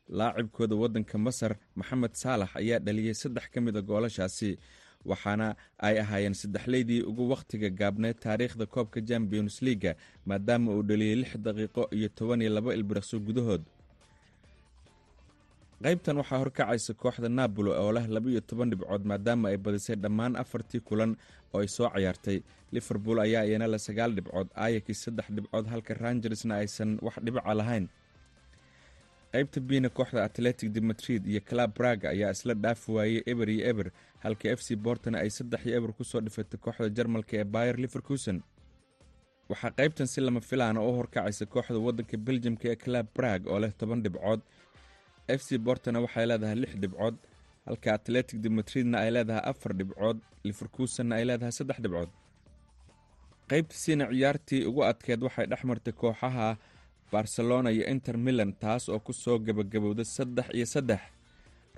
Laacibkooda 0.08 0.74
waddanka 0.82 1.18
masar 1.18 1.52
maxamed 1.78 2.14
saalax 2.22 2.50
ayaa 2.60 2.78
dhaliyey 2.86 3.14
saddex 3.14 3.44
ka 3.52 3.60
mid 3.60 3.76
a 3.76 3.82
goolashaasi 3.82 4.50
waxaana 5.10 5.48
ay 5.78 5.98
ahaayeen 6.02 6.34
saddexleydii 6.34 7.02
ugu 7.10 7.24
wakhtiga 7.32 7.68
gaabneed 7.80 8.18
taariikhda 8.24 8.66
koobka 8.66 9.00
champions 9.10 9.62
leaga 9.62 9.92
maadaama 10.26 10.74
uu 10.76 10.82
dhaliyey 10.82 11.14
lix 11.22 11.30
daqiiqo 11.46 11.82
iyo 11.96 12.08
toban 12.08 12.42
iyo 12.42 12.50
laba 12.56 12.74
ilbiriqso 12.74 13.16
gudahood 13.20 13.62
qaybtan 15.84 16.16
waxaa 16.20 16.38
horkacaysa 16.42 16.92
kooxda 17.02 17.28
napoli 17.28 17.70
oo 17.82 17.92
leh 17.96 18.06
laba-iyo 18.14 18.40
toban 18.48 18.70
dhibcood 18.70 19.04
maadaama 19.10 19.48
ay 19.48 19.56
badisay 19.64 19.96
dhammaan 20.02 20.36
afartii 20.42 20.80
kulan 20.88 21.12
oo 21.54 21.60
ay 21.60 21.68
soo 21.76 21.88
cayaartay 21.94 22.38
liverpool 22.72 23.18
ayaa 23.24 23.44
iyana 23.48 23.66
la 23.72 23.78
sagaal 23.78 24.12
dhibcood 24.16 24.48
ayakii 24.54 24.94
saddex 25.02 25.26
dhibcood 25.36 25.66
halka 25.72 25.94
rangersna 25.94 26.54
aysan 26.60 26.98
wax 27.02 27.16
dhibaca 27.24 27.54
lahayn. 27.54 27.88
Qaybta 29.32 29.60
biina 29.60 29.88
kooxda 29.88 30.24
atletic 30.24 30.68
de 30.74 30.80
madrid 30.80 31.22
iyo 31.26 31.40
club 31.40 31.70
brag 31.78 32.04
ayaa 32.04 32.30
isla 32.36 32.54
dhaafi 32.54 32.92
waayey 32.92 33.22
eber 33.26 33.48
iyo 33.50 33.64
eber 33.70 33.88
halka 34.24 34.48
f 34.56 34.60
c 34.66 34.76
bortona 34.76 35.18
ay 35.24 35.30
saddex 35.30 35.60
iyo 35.66 35.76
eber 35.78 35.92
ku 35.92 36.04
soo 36.04 36.20
dhifatay 36.20 36.60
kooxda 36.60 36.88
jarmalka 36.96 37.36
ee 37.40 37.44
bayer 37.44 37.76
liverkusen 37.84 38.42
waxaa 39.48 39.70
qaybtan 39.78 40.06
si 40.06 40.20
lama 40.20 40.40
filaana 40.40 40.80
u 40.82 40.92
horkacaysa 40.98 41.46
kooxda 41.46 41.78
waddanka 41.86 42.16
beljamka 42.26 42.68
ee 42.72 42.76
club 42.76 43.06
brag 43.16 43.46
oo 43.46 43.58
leh 43.58 43.72
toban 43.78 44.02
dhibcood 44.04 44.40
f 45.38 45.42
c 45.48 45.58
bortona 45.66 45.98
waxay 46.04 46.26
leedahay 46.30 46.56
lix 46.62 46.72
dhibcood 46.82 47.16
halka 47.66 47.88
atletic 47.98 48.38
de 48.44 48.48
madridna 48.58 48.96
ay 49.04 49.10
leedahay 49.16 49.44
afar 49.50 49.72
dhibcood 49.80 50.18
liverkusenna 50.48 51.14
ay 51.18 51.24
leedahay 51.30 51.52
saddex 51.58 51.78
dhibcood. 51.84 52.10
Qaybtasiina 53.50 54.04
ciyaartii 54.12 54.60
ugu 54.70 54.82
adkeed 54.90 55.20
waxay 55.26 55.46
dhex 55.50 55.62
martay 55.70 55.92
kooxaha 56.02 56.48
barcelona 57.12 57.68
iyo 57.74 57.84
inter 57.92 58.16
milan 58.26 58.52
taas 58.62 58.88
oo 58.88 58.98
ku 59.06 59.12
soo 59.12 59.38
gebagabowday 59.46 60.04
saddex 60.16 60.46
iyo 60.58 60.66
saddex. 60.74 61.00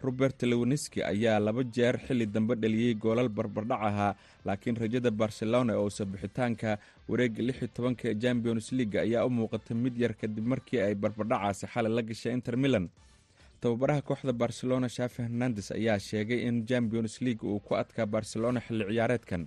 Robert 0.03 0.43
lewaniski 0.51 1.01
ayaa 1.13 1.39
laba 1.47 1.63
jeer 1.75 1.97
xilli 2.07 2.27
dambe 2.27 2.55
dhaliyey 2.63 2.95
goolal 3.03 3.29
barbardhac 3.29 3.81
ahaa 3.89 4.13
laakiin 4.47 4.77
rajada 4.83 5.11
barcelona 5.11 5.73
oo 5.81 5.89
sabixitaanka 5.99 6.71
wareegga 7.09 7.43
lix 7.49 7.57
iyo 7.63 7.69
tobanka 7.77 8.05
ee 8.11 8.15
champions 8.23 8.67
leaga 8.79 8.99
ayaa 9.07 9.25
u 9.27 9.31
muuqatay 9.31 9.77
mid 9.85 9.95
yar 10.03 10.15
kadib 10.21 10.45
markii 10.53 10.81
ay 10.87 10.95
barbardhacaasi 11.03 11.65
xalay 11.73 11.93
la 11.97 12.03
gashay 12.03 12.33
inter 12.39 12.57
milan 12.65 12.87
tababaraha 13.63 14.03
kooxda 14.09 14.33
barcelona 14.43 14.89
shafi 14.97 15.23
hernandes 15.23 15.69
ayaa 15.79 15.99
sheegay 16.09 16.41
in 16.49 16.57
champions 16.71 17.15
league 17.27 17.45
uu 17.53 17.61
ku 17.67 17.73
adkaa 17.81 18.07
barcelona 18.07 18.61
xilli 18.67 18.85
ciyaareedkan. 18.95 19.45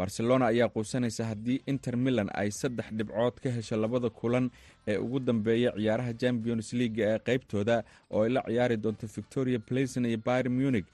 Barcelona 0.00 0.44
ayaa 0.52 0.68
quusanaysa 0.74 1.24
haddii 1.30 1.58
inter 1.72 1.96
milan 2.04 2.28
ay 2.42 2.50
saddex 2.60 2.88
dhibcood 2.98 3.36
ka 3.42 3.48
hesho 3.56 3.76
labada 3.76 4.10
kulan 4.10 4.46
ee 4.90 4.96
ugu 5.04 5.18
dambeeya 5.20 5.70
ciyaaraha 5.76 6.12
champions 6.22 6.72
leaga 6.80 7.02
ee 7.14 7.18
qeybtooda 7.26 7.76
oo 8.10 8.22
ay 8.24 8.30
la 8.36 8.42
ciyaari 8.48 8.76
doonto 8.84 9.06
victoria 9.16 9.58
blason 9.68 10.04
iyo 10.10 10.18
byr 10.28 10.46
munig 10.50 10.84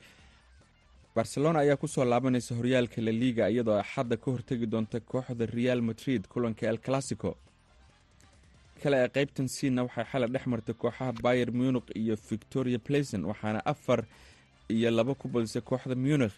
barcelona 1.16 1.58
ayaa 1.64 1.76
ku 1.76 1.88
soo 1.88 2.04
laabanaysa 2.04 2.54
horyaalka 2.58 3.02
la 3.06 3.12
liiga 3.20 3.50
iyadoo 3.50 3.78
axadda 3.82 4.16
ka 4.16 4.28
hortegi 4.34 4.66
doonta 4.66 5.00
kooxda 5.00 5.46
real 5.46 5.80
madrid 5.90 6.22
kulanka 6.32 6.66
el 6.72 6.78
classico 6.86 7.36
kale 8.82 8.96
ee 9.04 9.08
qaybtan 9.16 9.48
siina 9.48 9.82
waxay 9.86 10.04
xalay 10.12 10.28
dhex 10.34 10.44
martay 10.46 10.74
kooxaha 10.74 11.12
bayer 11.22 11.50
munik 11.52 11.86
iyo 11.96 12.14
victoria 12.30 12.78
blason 12.78 13.22
waxaana 13.30 13.60
afar 13.72 14.00
iyo 14.68 14.90
laba 14.90 15.14
ku 15.14 15.28
badisay 15.28 15.62
kooxda 15.62 15.94
munikh 15.94 16.36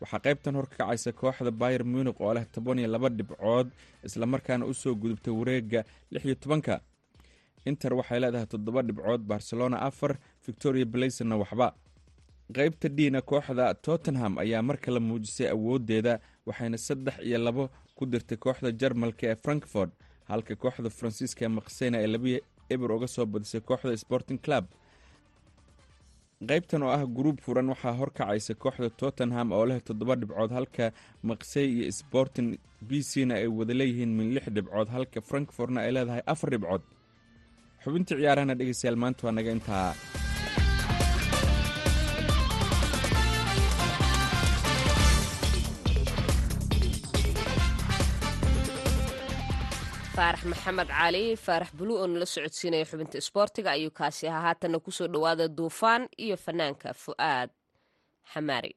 waxaa 0.00 0.18
qaybtan 0.26 0.54
horkacaysa 0.58 1.12
kooxda 1.12 1.50
bayer 1.50 1.84
munik 1.84 2.20
oo 2.20 2.34
leh 2.34 2.44
toban 2.52 2.78
iyo 2.78 2.88
laba 2.94 3.08
dhibcood 3.08 3.68
islamarkaana 4.06 4.66
u 4.66 4.74
soo 4.74 4.94
gudubtay 4.94 5.32
wareega 5.34 5.84
lix 6.10 6.24
iyo 6.24 6.34
tobanka. 6.34 6.80
Inter 7.64 7.94
waxay 7.94 8.20
leedahay 8.20 8.46
toddoba 8.46 8.82
dhibcood 8.82 9.20
barcelona 9.32 9.76
afar 9.88 10.18
victoria 10.46 10.84
blaysonna 10.86 11.36
waxba. 11.36 11.68
Qaybta 12.56 12.88
dhiina 12.88 13.20
kooxda 13.22 13.74
tottenham 13.74 14.38
ayaa 14.38 14.62
mar 14.62 14.76
kale 14.84 15.00
muujisay 15.00 15.48
awoodeeda 15.48 16.20
waxayna 16.46 16.78
saddex 16.78 17.14
iyo 17.28 17.38
labo 17.38 17.70
ku 17.96 18.06
dirtay 18.06 18.36
kooxda 18.38 18.68
jarmalka 18.80 19.26
ee 19.26 19.36
frankfort 19.44 19.90
halka 20.30 20.54
kooxda 20.62 20.90
faransiiska 20.98 21.40
ee 21.46 21.52
makseyna 21.58 21.96
ee 22.04 22.06
labi 22.14 22.32
eber 22.74 22.90
uga 22.96 23.06
soo 23.14 23.26
badisay 23.32 23.60
kooxda 23.68 23.96
sporting 24.04 24.38
club. 24.46 24.64
Qaybtan 26.48 26.82
oo 26.86 26.90
ah 26.96 27.02
gruub 27.16 27.38
furan 27.44 27.68
waxaa 27.72 27.92
horkacaysa 28.00 28.52
kooxda 28.62 28.88
tottenham 29.00 29.48
oo 29.56 29.64
leh 29.70 29.78
toddoba 29.86 30.14
dhibcood 30.20 30.50
halka 30.58 30.84
maksey 31.30 31.66
iyo 31.74 31.92
sporting 32.00 32.48
b 32.88 32.90
c 33.10 33.24
na 33.28 33.34
ay 33.40 33.48
wada 33.58 33.74
leeyihiin 33.80 34.12
min 34.18 34.28
lix 34.34 34.44
dhibcood 34.56 34.88
halka 34.96 35.18
frankfortna 35.28 35.80
ay 35.84 35.92
leedahay 35.96 36.22
afar 36.32 36.50
dhibcood. 36.54 36.82
Xubintii 37.84 38.16
ciyaarahana 38.20 38.54
dhegeystayaal 38.58 38.96
maanta 39.02 39.22
waa 39.26 39.32
naga 39.38 39.50
intaa 39.56 39.88
faarax 50.16 50.42
maxamed 50.52 50.88
cali 50.98 51.24
faarax 51.46 51.70
bulu 51.78 51.94
oo 52.00 52.06
nala 52.12 52.26
socodsiinaya 52.34 52.84
xubinta 52.90 53.16
isboortiga 53.22 53.70
ayuu 53.76 53.90
kaasi 53.98 54.24
ahaa. 54.28 54.44
Haatanna 54.46 54.78
ku 54.84 54.90
soo 54.96 55.08
dhowaada 55.14 55.48
duufaan 55.58 56.02
iyo 56.24 56.36
fanaanka 56.44 56.88
fu'aad 57.04 57.50
xamaari 58.32 58.72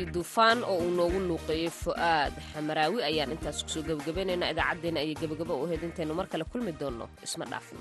heeskii 0.00 0.14
duufaan 0.14 0.64
oo 0.64 0.76
uu 0.84 0.90
noogu 0.96 1.20
luuqeeyey 1.28 1.70
fu'aad 1.82 2.32
xamaraawi 2.52 2.98
ayaan 3.08 3.32
intaas 3.36 3.58
ku 3.64 3.68
soo 3.74 3.82
gebagabaynaynaa 3.88 4.52
idaacaddeenna 4.54 5.00
ayay 5.04 5.16
gebagaba 5.22 5.54
u 5.60 5.64
ahayd 5.66 5.82
intaynu 5.88 6.14
mar 6.18 6.26
kale 6.32 6.44
kulmi 6.52 6.72
doonno 6.80 7.06
isma 7.26 7.44
dhaafno 7.52 7.80